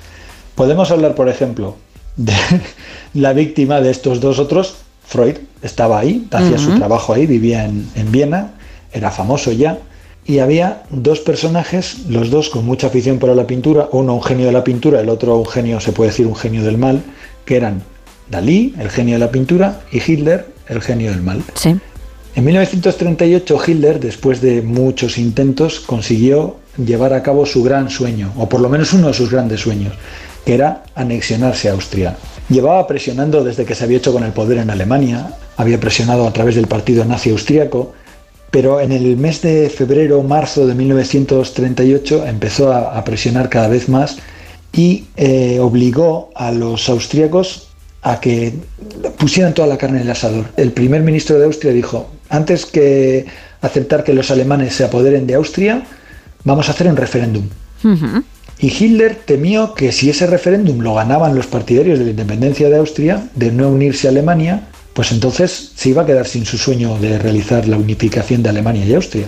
[0.57, 1.76] Podemos hablar, por ejemplo,
[2.16, 2.34] de
[3.14, 4.74] la víctima de estos dos otros,
[5.05, 8.55] Freud, estaba ahí, hacía su trabajo ahí, vivía en, en Viena,
[8.93, 9.78] era famoso ya,
[10.27, 14.47] y había dos personajes, los dos con mucha afición por la pintura, uno un genio
[14.47, 17.03] de la pintura, el otro un genio, se puede decir un genio del mal,
[17.45, 17.83] que eran
[18.31, 21.43] Dalí, el genio de la pintura, y Hitler, el genio del mal.
[21.55, 21.77] Sí.
[22.37, 28.49] En 1938 Hitler, después de muchos intentos, consiguió llevar a cabo su gran sueño, o
[28.49, 29.95] por lo menos uno de sus grandes sueños,
[30.45, 32.16] que era anexionarse a Austria.
[32.49, 36.33] Llevaba presionando desde que se había hecho con el poder en Alemania, había presionado a
[36.33, 37.93] través del partido nazi austriaco,
[38.51, 43.88] pero en el mes de febrero marzo de 1938 empezó a, a presionar cada vez
[43.88, 44.18] más
[44.72, 47.68] y eh, obligó a los austríacos
[48.03, 48.55] a que
[49.18, 50.46] pusieran toda la carne en el asador.
[50.57, 53.26] El primer ministro de Austria dijo, antes que
[53.61, 55.82] aceptar que los alemanes se apoderen de Austria,
[56.44, 57.44] vamos a hacer un referéndum.
[58.59, 62.76] Y Hitler temió que si ese referéndum lo ganaban los partidarios de la independencia de
[62.76, 64.68] Austria, de no unirse a Alemania,
[65.01, 68.84] pues entonces se iba a quedar sin su sueño de realizar la unificación de Alemania
[68.84, 69.24] y Austria.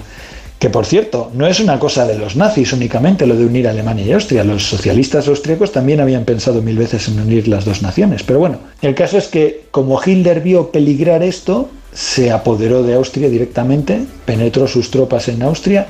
[0.59, 3.71] Que por cierto, no es una cosa de los nazis únicamente lo de unir a
[3.71, 4.45] Alemania y Austria.
[4.45, 8.23] Los socialistas austríacos también habían pensado mil veces en unir las dos naciones.
[8.23, 13.31] Pero bueno, el caso es que como Hitler vio peligrar esto, se apoderó de Austria
[13.31, 15.87] directamente, penetró sus tropas en Austria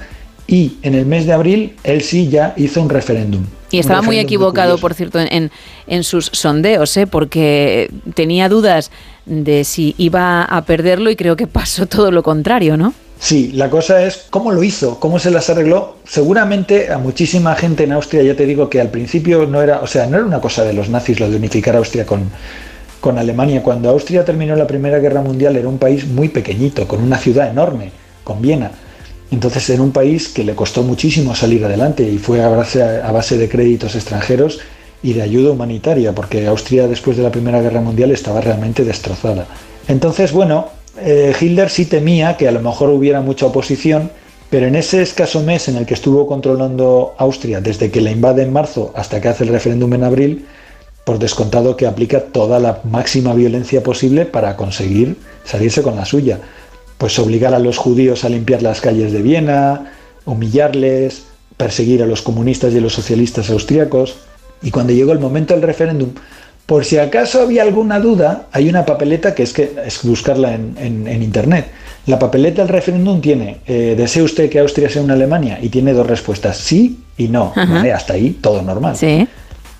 [0.47, 3.43] y en el mes de abril él sí ya hizo un referéndum.
[3.73, 5.51] Y estaba muy equivocado, por cierto, en, en-
[5.87, 7.07] en sus sondeos, ¿eh?
[7.07, 8.91] porque tenía dudas
[9.27, 12.95] de si iba a perderlo y creo que pasó todo lo contrario, ¿no?
[13.19, 15.99] Sí, la cosa es cómo lo hizo, cómo se las arregló.
[16.05, 19.87] Seguramente a muchísima gente en Austria, ya te digo que al principio no era, o
[19.87, 22.31] sea, no era una cosa de los nazis lo de unificar Austria con,
[23.01, 23.63] con Alemania.
[23.63, 27.49] Cuando Austria terminó la Primera Guerra Mundial era un país muy pequeñito, con una ciudad
[27.49, 27.93] enorme,
[28.25, 28.73] con Viena.
[29.31, 33.13] Entonces era un país que le costó muchísimo salir adelante y fue a base, a
[33.13, 34.59] base de créditos extranjeros
[35.03, 39.47] y de ayuda humanitaria, porque Austria después de la Primera Guerra Mundial estaba realmente destrozada.
[39.89, 40.69] Entonces, bueno,
[41.01, 41.35] eh,
[41.69, 44.11] sí temía que a lo mejor hubiera mucha oposición,
[44.51, 48.43] pero en ese escaso mes en el que estuvo controlando Austria, desde que la invade
[48.43, 50.47] en marzo hasta que hace el referéndum en abril,
[51.05, 56.39] por descontado que aplica toda la máxima violencia posible para conseguir salirse con la suya.
[56.99, 59.93] Pues obligar a los judíos a limpiar las calles de Viena,
[60.25, 61.25] humillarles,
[61.57, 64.17] perseguir a los comunistas y a los socialistas austríacos.
[64.63, 66.11] Y cuando llegó el momento del referéndum,
[66.67, 70.75] por si acaso había alguna duda, hay una papeleta que es que es buscarla en,
[70.79, 71.67] en- en internet.
[72.07, 75.59] La papeleta del referéndum tiene, eh, ¿desea usted que Austria sea una Alemania?
[75.61, 77.53] Y tiene dos respuestas, sí y no.
[77.95, 78.97] Hasta ahí todo normal.
[78.97, 79.27] Sí.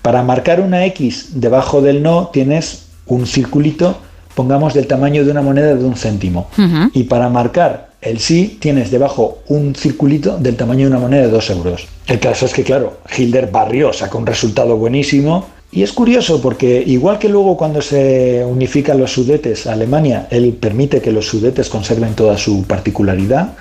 [0.01, 3.97] Para marcar una X debajo del no tienes un circulito,
[4.35, 6.49] pongamos del tamaño de una moneda de un céntimo.
[6.93, 11.29] Y para marcar el sí tienes debajo un circulito del tamaño de una moneda de
[11.29, 11.87] dos euros.
[12.07, 15.45] El caso es que, claro, Hilder barrió, sacó un resultado buenísimo.
[15.71, 20.55] Y es curioso porque igual que luego cuando se unifican los sudetes a Alemania, él
[20.59, 23.53] permite que los sudetes conserven toda su particularidad.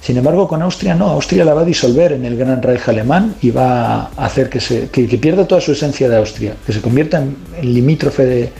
[0.00, 3.34] Sin embargo, con Austria no, Austria la va a disolver en el Gran Reich alemán
[3.42, 7.36] y va a hacer que, pierda toda su esencia de Austria, que se convierta en,
[7.62, 8.52] limítrofe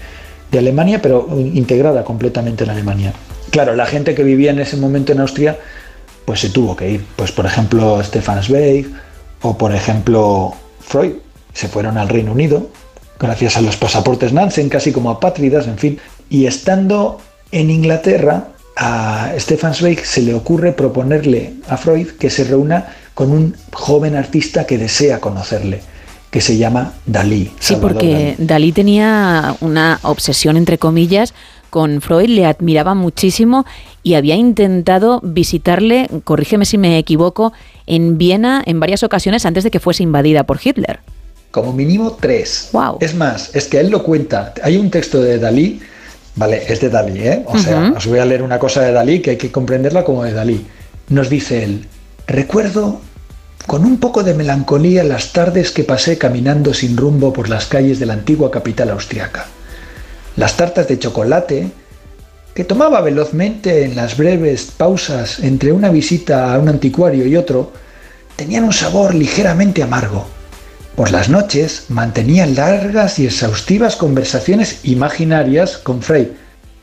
[0.50, 3.12] de Alemania, pero integrada completamente en Alemania.
[3.50, 5.58] Claro, la gente que vivía en ese momento en Austria,
[6.24, 7.06] pues se tuvo que ir.
[7.16, 8.86] Pues por ejemplo Stefan Zweig
[9.42, 11.12] o por ejemplo Freud
[11.52, 12.70] se fueron al Reino Unido
[13.18, 15.98] gracias a los pasaportes Nansen, casi como apátridas, en fin.
[16.28, 17.20] Y estando
[17.52, 23.30] en Inglaterra, a Stefan Zweig se le ocurre proponerle a Freud que se reúna con
[23.30, 25.80] un joven artista que desea conocerle,
[26.30, 27.44] que se llama Dalí.
[27.58, 28.46] Sí, Salvador porque Dalí.
[28.46, 31.32] Dalí tenía una obsesión, entre comillas,
[31.70, 33.64] con Freud, le admiraba muchísimo
[34.02, 37.52] y había intentado visitarle, corrígeme si me equivoco,
[37.86, 41.00] en Viena en varias ocasiones antes de que fuese invadida por Hitler.
[41.50, 42.68] Como mínimo tres.
[42.72, 42.98] Wow.
[43.00, 44.54] Es más, es que él lo cuenta.
[44.62, 45.80] Hay un texto de Dalí,
[46.34, 47.44] vale, es de Dalí, ¿eh?
[47.46, 50.24] O sea, os voy a leer una cosa de Dalí que hay que comprenderla como
[50.24, 50.66] de Dalí.
[51.08, 51.86] Nos dice él,
[52.26, 53.00] recuerdo
[53.66, 57.98] con un poco de melancolía las tardes que pasé caminando sin rumbo por las calles
[57.98, 59.46] de la antigua capital austriaca.
[60.36, 61.70] Las tartas de chocolate
[62.56, 67.72] que tomaba velozmente en las breves pausas entre una visita a un anticuario y otro,
[68.34, 70.26] tenían un sabor ligeramente amargo.
[70.94, 76.34] Por las noches mantenía largas y exhaustivas conversaciones imaginarias con Frey.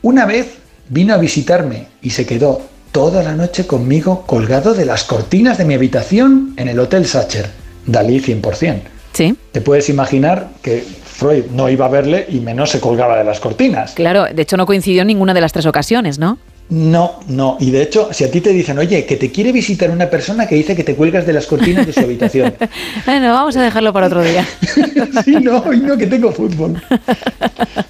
[0.02, 0.46] Una vez
[0.88, 5.64] vino a visitarme y se quedó toda la noche conmigo colgado de las cortinas de
[5.64, 7.50] mi habitación en el Hotel Sacher.
[7.86, 8.80] Dalí 100%.
[9.12, 9.36] Sí.
[9.50, 10.84] Te puedes imaginar que
[11.14, 13.92] Freud no iba a verle y menos se colgaba de las cortinas.
[13.92, 16.38] Claro, de hecho no coincidió en ninguna de las tres ocasiones, ¿no?
[16.70, 17.56] No, no.
[17.60, 20.46] Y de hecho, si a ti te dicen, oye, que te quiere visitar una persona
[20.46, 22.54] que dice que te cuelgas de las cortinas de su habitación.
[23.06, 24.46] Bueno, vamos a dejarlo para otro día.
[25.24, 26.82] sí, no, hoy no, que tengo fútbol.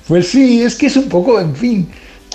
[0.09, 1.89] Pues sí, es que es un poco, en fin.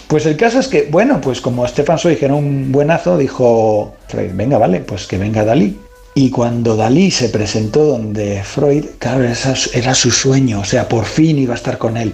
[0.08, 4.32] Pues el caso es que, bueno, pues como Stefan Zweig era un buenazo, dijo Freud,
[4.34, 5.78] venga, vale, pues que venga Dalí.
[6.16, 11.06] Y cuando Dalí se presentó donde Freud, claro, esa era su sueño, o sea, por
[11.06, 12.14] fin iba a estar con él.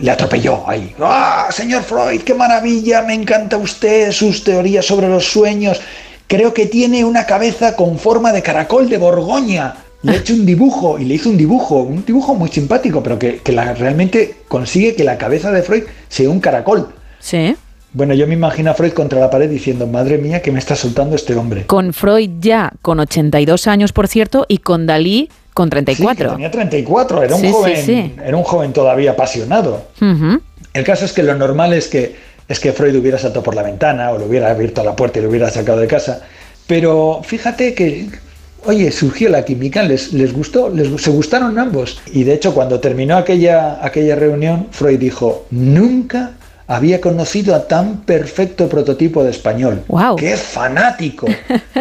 [0.00, 0.94] Le atropelló ahí.
[1.00, 3.02] ¡Ah, señor Freud, qué maravilla!
[3.02, 5.80] Me encanta usted, sus teorías sobre los sueños.
[6.26, 9.74] Creo que tiene una cabeza con forma de caracol de Borgoña.
[10.02, 13.18] Le he hecho un dibujo y le hizo un dibujo, un dibujo muy simpático, pero
[13.18, 16.94] que, realmente consigue que la cabeza de Freud sea un caracol.
[17.18, 17.56] Sí.
[17.92, 20.76] Bueno, yo me imagino a Freud contra la pared diciendo, madre mía, que me está
[20.76, 21.66] soltando este hombre.
[21.66, 26.30] Con Freud ya con 82 años, por cierto, y con Dalí con Sí, que 34.
[26.32, 28.14] tenía 34, era un Sí, sí, joven, sí.
[28.24, 29.82] era un joven todavía apasionado.
[30.72, 32.14] El caso es que lo normal es que,
[32.48, 35.22] es que Freud hubiera saltado por la ventana o le hubiera abierto la puerta y
[35.22, 36.22] lo hubiera sacado de casa.
[36.68, 38.08] Pero fíjate que
[38.66, 42.00] oye, surgió la química, les, les gustó, les, se gustaron ambos.
[42.12, 46.32] Y de hecho, cuando terminó aquella, aquella reunión, Freud dijo, nunca
[46.70, 49.82] había conocido a tan perfecto prototipo de español.
[49.88, 50.14] ¡Wow!
[50.14, 51.26] ¡Qué fanático!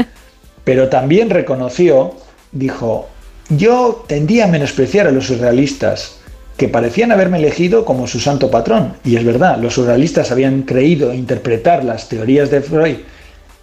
[0.64, 2.16] Pero también reconoció,
[2.52, 3.08] dijo,
[3.50, 6.16] yo tendía a menospreciar a los surrealistas,
[6.58, 8.96] que parecían haberme elegido como su santo patrón.
[9.04, 12.98] Y es verdad, los surrealistas habían creído interpretar las teorías de Freud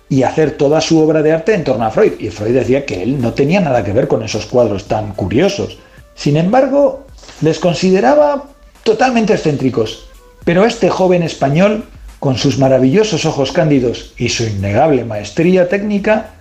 [0.09, 2.13] y hacer toda su obra de arte en torno a Freud.
[2.21, 5.77] Y Freud decía que él no tenía nada que ver con esos cuadros tan curiosos.
[6.15, 7.05] Sin embargo,
[7.41, 8.45] les consideraba
[8.85, 10.07] totalmente excéntricos.
[10.47, 11.87] Pero este joven español,
[12.21, 16.35] con sus maravillosos ojos cándidos y su innegable maestría técnica,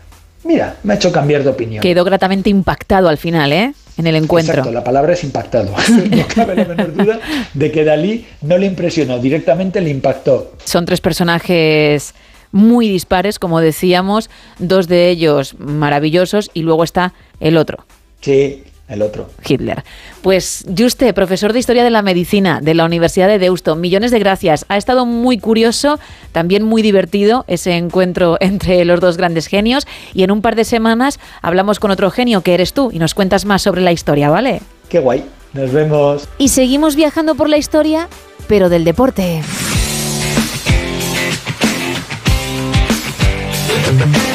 [0.43, 1.81] mira, me ha hecho cambiar de opinión.
[1.81, 3.73] Quedó gratamente impactado al final, ¿eh?
[3.97, 4.53] En el encuentro.
[4.53, 5.73] Exacto, la palabra es impactado.
[6.11, 7.19] no cabe la menor duda
[7.55, 10.53] de que Dalí no le impresionó, directamente le impactó.
[10.65, 12.13] Son tres personajes
[12.51, 14.29] muy dispares, como decíamos,
[14.59, 17.85] dos de ellos maravillosos y luego está el otro.
[18.21, 19.29] Sí, el otro.
[19.45, 19.83] Hitler.
[20.21, 24.19] Pues Juste, profesor de Historia de la Medicina de la Universidad de Deusto, millones de
[24.19, 24.65] gracias.
[24.69, 25.99] Ha estado muy curioso,
[26.31, 30.65] también muy divertido ese encuentro entre los dos grandes genios y en un par de
[30.65, 34.29] semanas hablamos con otro genio que eres tú y nos cuentas más sobre la historia,
[34.29, 34.61] ¿vale?
[34.89, 35.25] Qué guay.
[35.53, 36.27] Nos vemos.
[36.37, 38.09] Y seguimos viajando por la historia,
[38.47, 39.41] pero del deporte.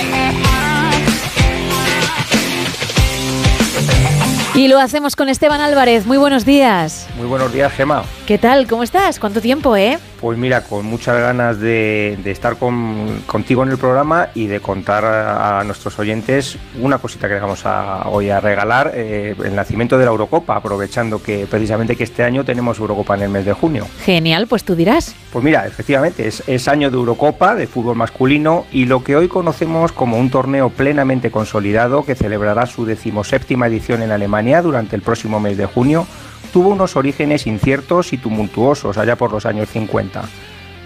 [4.54, 6.06] Y lo hacemos con Esteban Álvarez.
[6.06, 7.06] Muy buenos días.
[7.16, 8.02] Muy buenos días, Gema.
[8.26, 8.66] ¿Qué tal?
[8.66, 9.18] ¿Cómo estás?
[9.20, 9.98] ¿Cuánto tiempo, eh?
[10.20, 14.60] Pues mira, con muchas ganas de, de estar con- contigo en el programa y de
[14.60, 19.34] contar a, a nuestros oyentes una cosita que les vamos a, hoy a regalar, eh,
[19.42, 23.28] el nacimiento de la Eurocopa, aprovechando que precisamente que este año tenemos Eurocopa en el
[23.30, 23.86] mes de junio.
[24.04, 25.14] Genial, pues tú dirás.
[25.32, 29.28] Pues mira, efectivamente, es, es año de Eurocopa, de fútbol masculino, y lo que hoy
[29.28, 35.02] conocemos como un torneo plenamente consolidado que celebrará su decimoséptima edición en Alemania durante el
[35.02, 36.06] próximo mes de junio,
[36.52, 40.22] tuvo unos orígenes inciertos y tumultuosos allá por los años 50.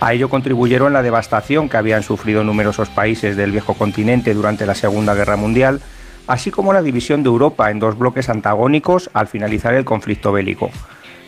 [0.00, 4.74] A ello contribuyeron la devastación que habían sufrido numerosos países del viejo continente durante la
[4.74, 5.80] Segunda Guerra Mundial,
[6.26, 10.70] así como la división de Europa en dos bloques antagónicos al finalizar el conflicto bélico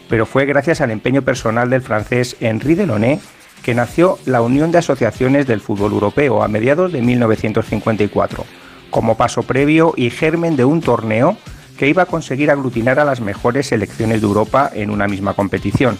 [0.09, 3.21] pero fue gracias al empeño personal del francés Henri Delaunay
[3.63, 8.45] que nació la Unión de Asociaciones del Fútbol Europeo a mediados de 1954,
[8.91, 11.37] como paso previo y germen de un torneo
[11.77, 15.99] que iba a conseguir aglutinar a las mejores selecciones de Europa en una misma competición.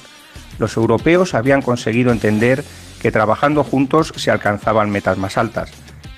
[0.59, 2.65] Los europeos habían conseguido entender
[3.01, 5.71] que trabajando juntos se alcanzaban metas más altas,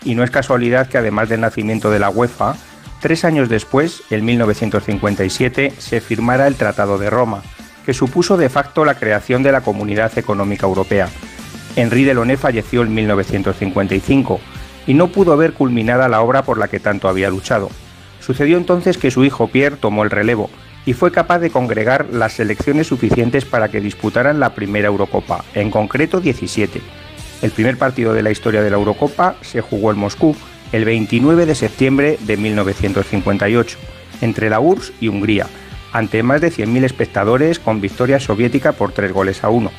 [0.04, 2.54] y no es casualidad que además del nacimiento de la UEFA,
[3.00, 7.42] tres años después, en 1957, se firmara el Tratado de Roma,
[7.84, 11.08] que supuso de facto la creación de la Comunidad Económica Europea.
[11.74, 14.40] Henri Delaunay falleció en 1955
[14.86, 17.70] y no pudo ver culminada la obra por la que tanto había luchado.
[18.28, 20.50] Sucedió entonces que su hijo Pierre tomó el relevo
[20.84, 25.70] y fue capaz de congregar las selecciones suficientes para que disputaran la primera Eurocopa, en
[25.70, 26.82] concreto 17.
[27.40, 30.36] El primer partido de la historia de la Eurocopa se jugó en Moscú
[30.72, 33.78] el 29 de septiembre de 1958,
[34.20, 35.46] entre la URSS y Hungría,
[35.94, 39.72] ante más de 100.000 espectadores con victoria soviética por 3 goles a 1.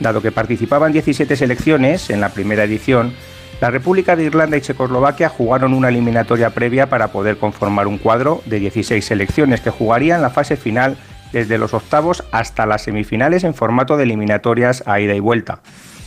[0.00, 3.14] Dado que participaban 17 selecciones en la primera edición,
[3.60, 8.40] la República de Irlanda y Checoslovaquia jugaron una eliminatoria previa para poder conformar un cuadro
[8.46, 10.96] de 16 selecciones que jugarían la fase final
[11.32, 15.60] desde los octavos hasta las semifinales en formato de eliminatorias a ida y vuelta.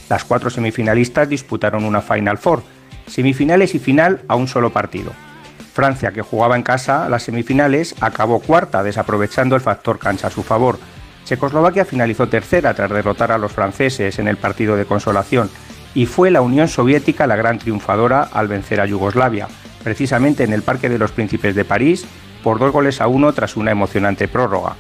[0.10, 2.64] Las cuatro semifinalistas disputaron una Final Four,
[3.08, 5.12] semifinales y final a un solo partido.
[5.74, 10.43] Francia, que jugaba en casa las semifinales, acabó cuarta, desaprovechando el factor cancha a su
[10.43, 10.80] favor.
[11.26, 15.49] Checoslovaquia finalizó tercera tras derrotar a los franceses en el partido de consolación
[15.94, 19.48] y fue la Unión Soviética la gran triunfadora al vencer a Yugoslavia,
[19.84, 22.06] precisamente en el Parque de los Príncipes de París,
[22.44, 24.76] por dos goles a uno tras una emocionante prórroga.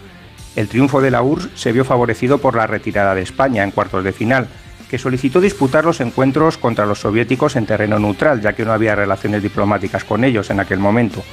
[0.55, 4.03] El triunfo de la URSS se vio favorecido por la retirada de España en cuartos
[4.03, 4.47] de final,
[4.89, 8.95] que solicitó disputar los encuentros contra los soviéticos en terreno neutral, ya que no había
[8.95, 11.23] relaciones diplomáticas con ellos en aquel momento.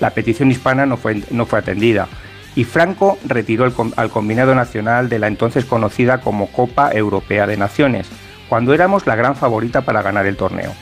[0.00, 2.08] La petición hispana no fue, no fue atendida
[2.56, 8.08] y Franco retiró al combinado nacional de la entonces conocida como Copa Europea de Naciones,
[8.48, 10.72] cuando éramos la gran favorita para ganar el torneo.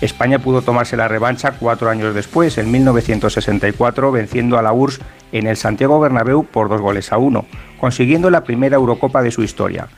[0.00, 5.00] España pudo tomarse la revancha cuatro años después, en 1964, venciendo a la URSS
[5.32, 7.46] en el Santiago Bernabéu por dos goles a uno,
[7.80, 9.88] consiguiendo la primera Eurocopa de su historia.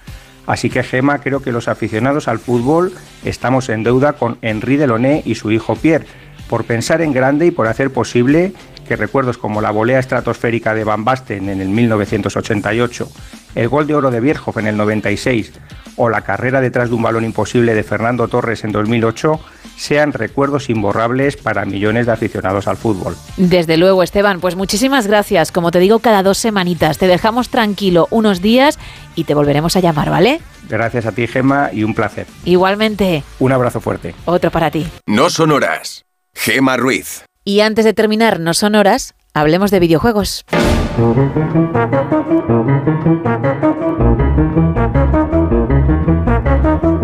[0.46, 2.92] Así que Gema, creo que los aficionados al fútbol
[3.24, 6.06] estamos en deuda con Henri Delaunay y su hijo Pierre,
[6.48, 8.52] por pensar en grande y por hacer posible
[8.86, 13.08] que recuerdos como la volea estratosférica de Van Basten en el 1988,
[13.56, 15.52] el gol de oro de Bierhoff en el 96
[15.96, 19.40] o la carrera detrás de un balón imposible de Fernando Torres en 2008
[19.76, 23.14] sean recuerdos imborrables para millones de aficionados al fútbol.
[23.36, 25.52] Desde luego, Esteban, pues muchísimas gracias.
[25.52, 26.96] Como te digo, cada dos semanitas.
[26.98, 28.78] Te dejamos tranquilo unos días
[29.14, 30.40] y te volveremos a llamar, ¿vale?
[30.68, 32.26] Gracias a ti, Gemma, y un placer.
[32.44, 34.14] Igualmente, Un abrazo fuerte.
[34.24, 34.86] otro para ti.
[35.06, 36.04] No son horas.
[36.34, 37.24] Gema Ruiz.
[37.44, 40.44] Y antes de terminar, no son horas, hablemos de videojuegos.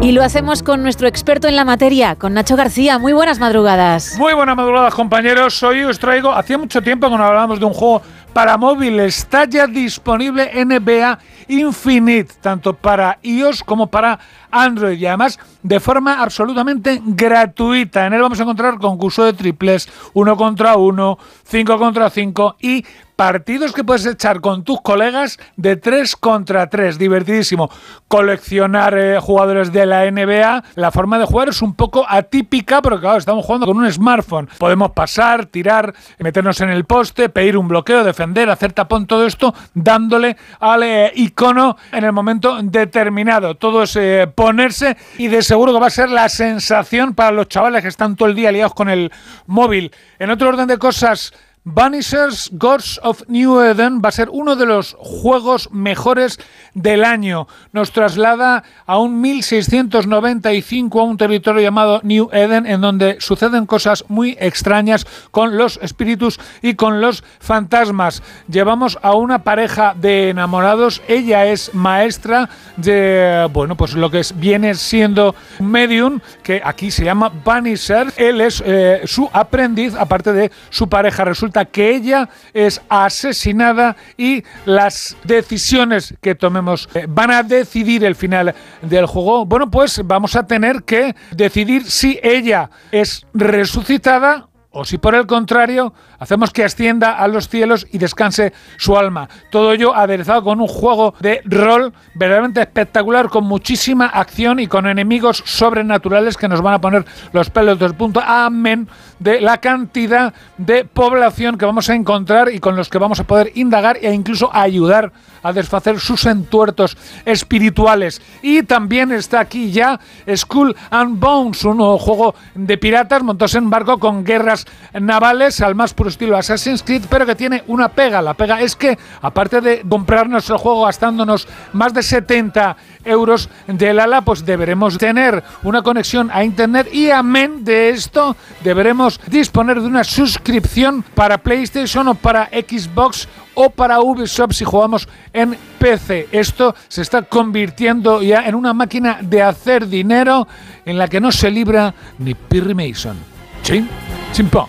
[0.02, 2.98] Y lo hacemos con nuestro experto en la materia, con Nacho García.
[2.98, 4.18] Muy buenas madrugadas.
[4.18, 5.62] Muy buenas madrugadas, compañeros.
[5.62, 8.98] Hoy os traigo, hacía mucho tiempo que no hablábamos de un juego para móvil.
[8.98, 14.18] Está ya disponible NBA Infinite, tanto para iOS como para
[14.50, 14.98] Android.
[14.98, 18.04] Y además, de forma absolutamente gratuita.
[18.04, 22.84] En él vamos a encontrar concurso de triples, uno contra uno, cinco contra cinco y
[23.22, 26.98] partidos que puedes echar con tus colegas de 3 contra 3.
[26.98, 27.70] Divertidísimo.
[28.08, 30.64] Coleccionar eh, jugadores de la NBA.
[30.74, 34.48] La forma de jugar es un poco atípica, pero claro, estamos jugando con un smartphone.
[34.58, 39.54] Podemos pasar, tirar, meternos en el poste, pedir un bloqueo, defender, hacer tapón, todo esto
[39.72, 43.54] dándole al eh, icono en el momento determinado.
[43.54, 47.46] Todo es eh, ponerse y de seguro que va a ser la sensación para los
[47.46, 49.12] chavales que están todo el día liados con el
[49.46, 49.92] móvil.
[50.18, 51.32] En otro orden de cosas.
[51.64, 56.40] Vanishers Gods of New Eden va a ser uno de los juegos mejores
[56.74, 57.46] del año.
[57.72, 64.04] Nos traslada a un 1695 a un territorio llamado New Eden en donde suceden cosas
[64.08, 68.24] muy extrañas con los espíritus y con los fantasmas.
[68.48, 71.00] Llevamos a una pareja de enamorados.
[71.06, 77.04] Ella es maestra de, bueno, pues lo que es, viene siendo medium, que aquí se
[77.04, 78.12] llama Vanisher.
[78.16, 81.24] Él es eh, su aprendiz, aparte de su pareja.
[81.24, 88.14] Resulta que ella es asesinada y las decisiones que tomemos eh, van a decidir el
[88.14, 89.46] final del juego.
[89.46, 95.26] Bueno, pues vamos a tener que decidir si ella es resucitada o si por el
[95.26, 95.92] contrario
[96.22, 99.28] hacemos que ascienda a los cielos y descanse su alma.
[99.50, 104.86] Todo ello aderezado con un juego de rol verdaderamente espectacular, con muchísima acción y con
[104.86, 108.22] enemigos sobrenaturales que nos van a poner los pelos del punto.
[108.24, 113.20] Amén de la cantidad de población que vamos a encontrar y con los que vamos
[113.20, 115.12] a poder indagar e incluso ayudar
[115.42, 118.22] a desfacer sus entuertos espirituales.
[118.42, 119.98] Y también está aquí ya
[120.34, 125.74] Skull and Bones, un nuevo juego de piratas montados en barco con guerras navales al
[125.74, 128.22] más puro estilo Assassin's Creed, pero que tiene una pega.
[128.22, 133.98] La pega es que, aparte de comprarnos el juego gastándonos más de 70 euros del
[133.98, 139.86] ala, pues deberemos tener una conexión a internet y amén de esto deberemos disponer de
[139.86, 146.28] una suscripción para PlayStation o para Xbox o para Ubisoft si jugamos en PC.
[146.32, 150.46] Esto se está convirtiendo ya en una máquina de hacer dinero
[150.84, 153.16] en la que no se libra ni Perry Mason.
[153.62, 153.88] Chin,
[154.32, 154.66] chimpón.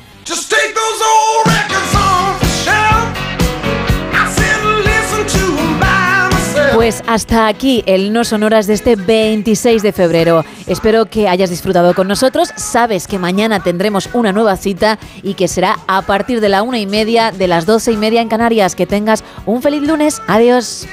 [6.84, 10.44] Pues hasta aquí el No Sonoras de este 26 de febrero.
[10.68, 12.50] Espero que hayas disfrutado con nosotros.
[12.58, 16.80] Sabes que mañana tendremos una nueva cita y que será a partir de la una
[16.80, 18.76] y media, de las doce y media en Canarias.
[18.76, 20.22] Que tengas un feliz lunes.
[20.28, 20.86] Adiós.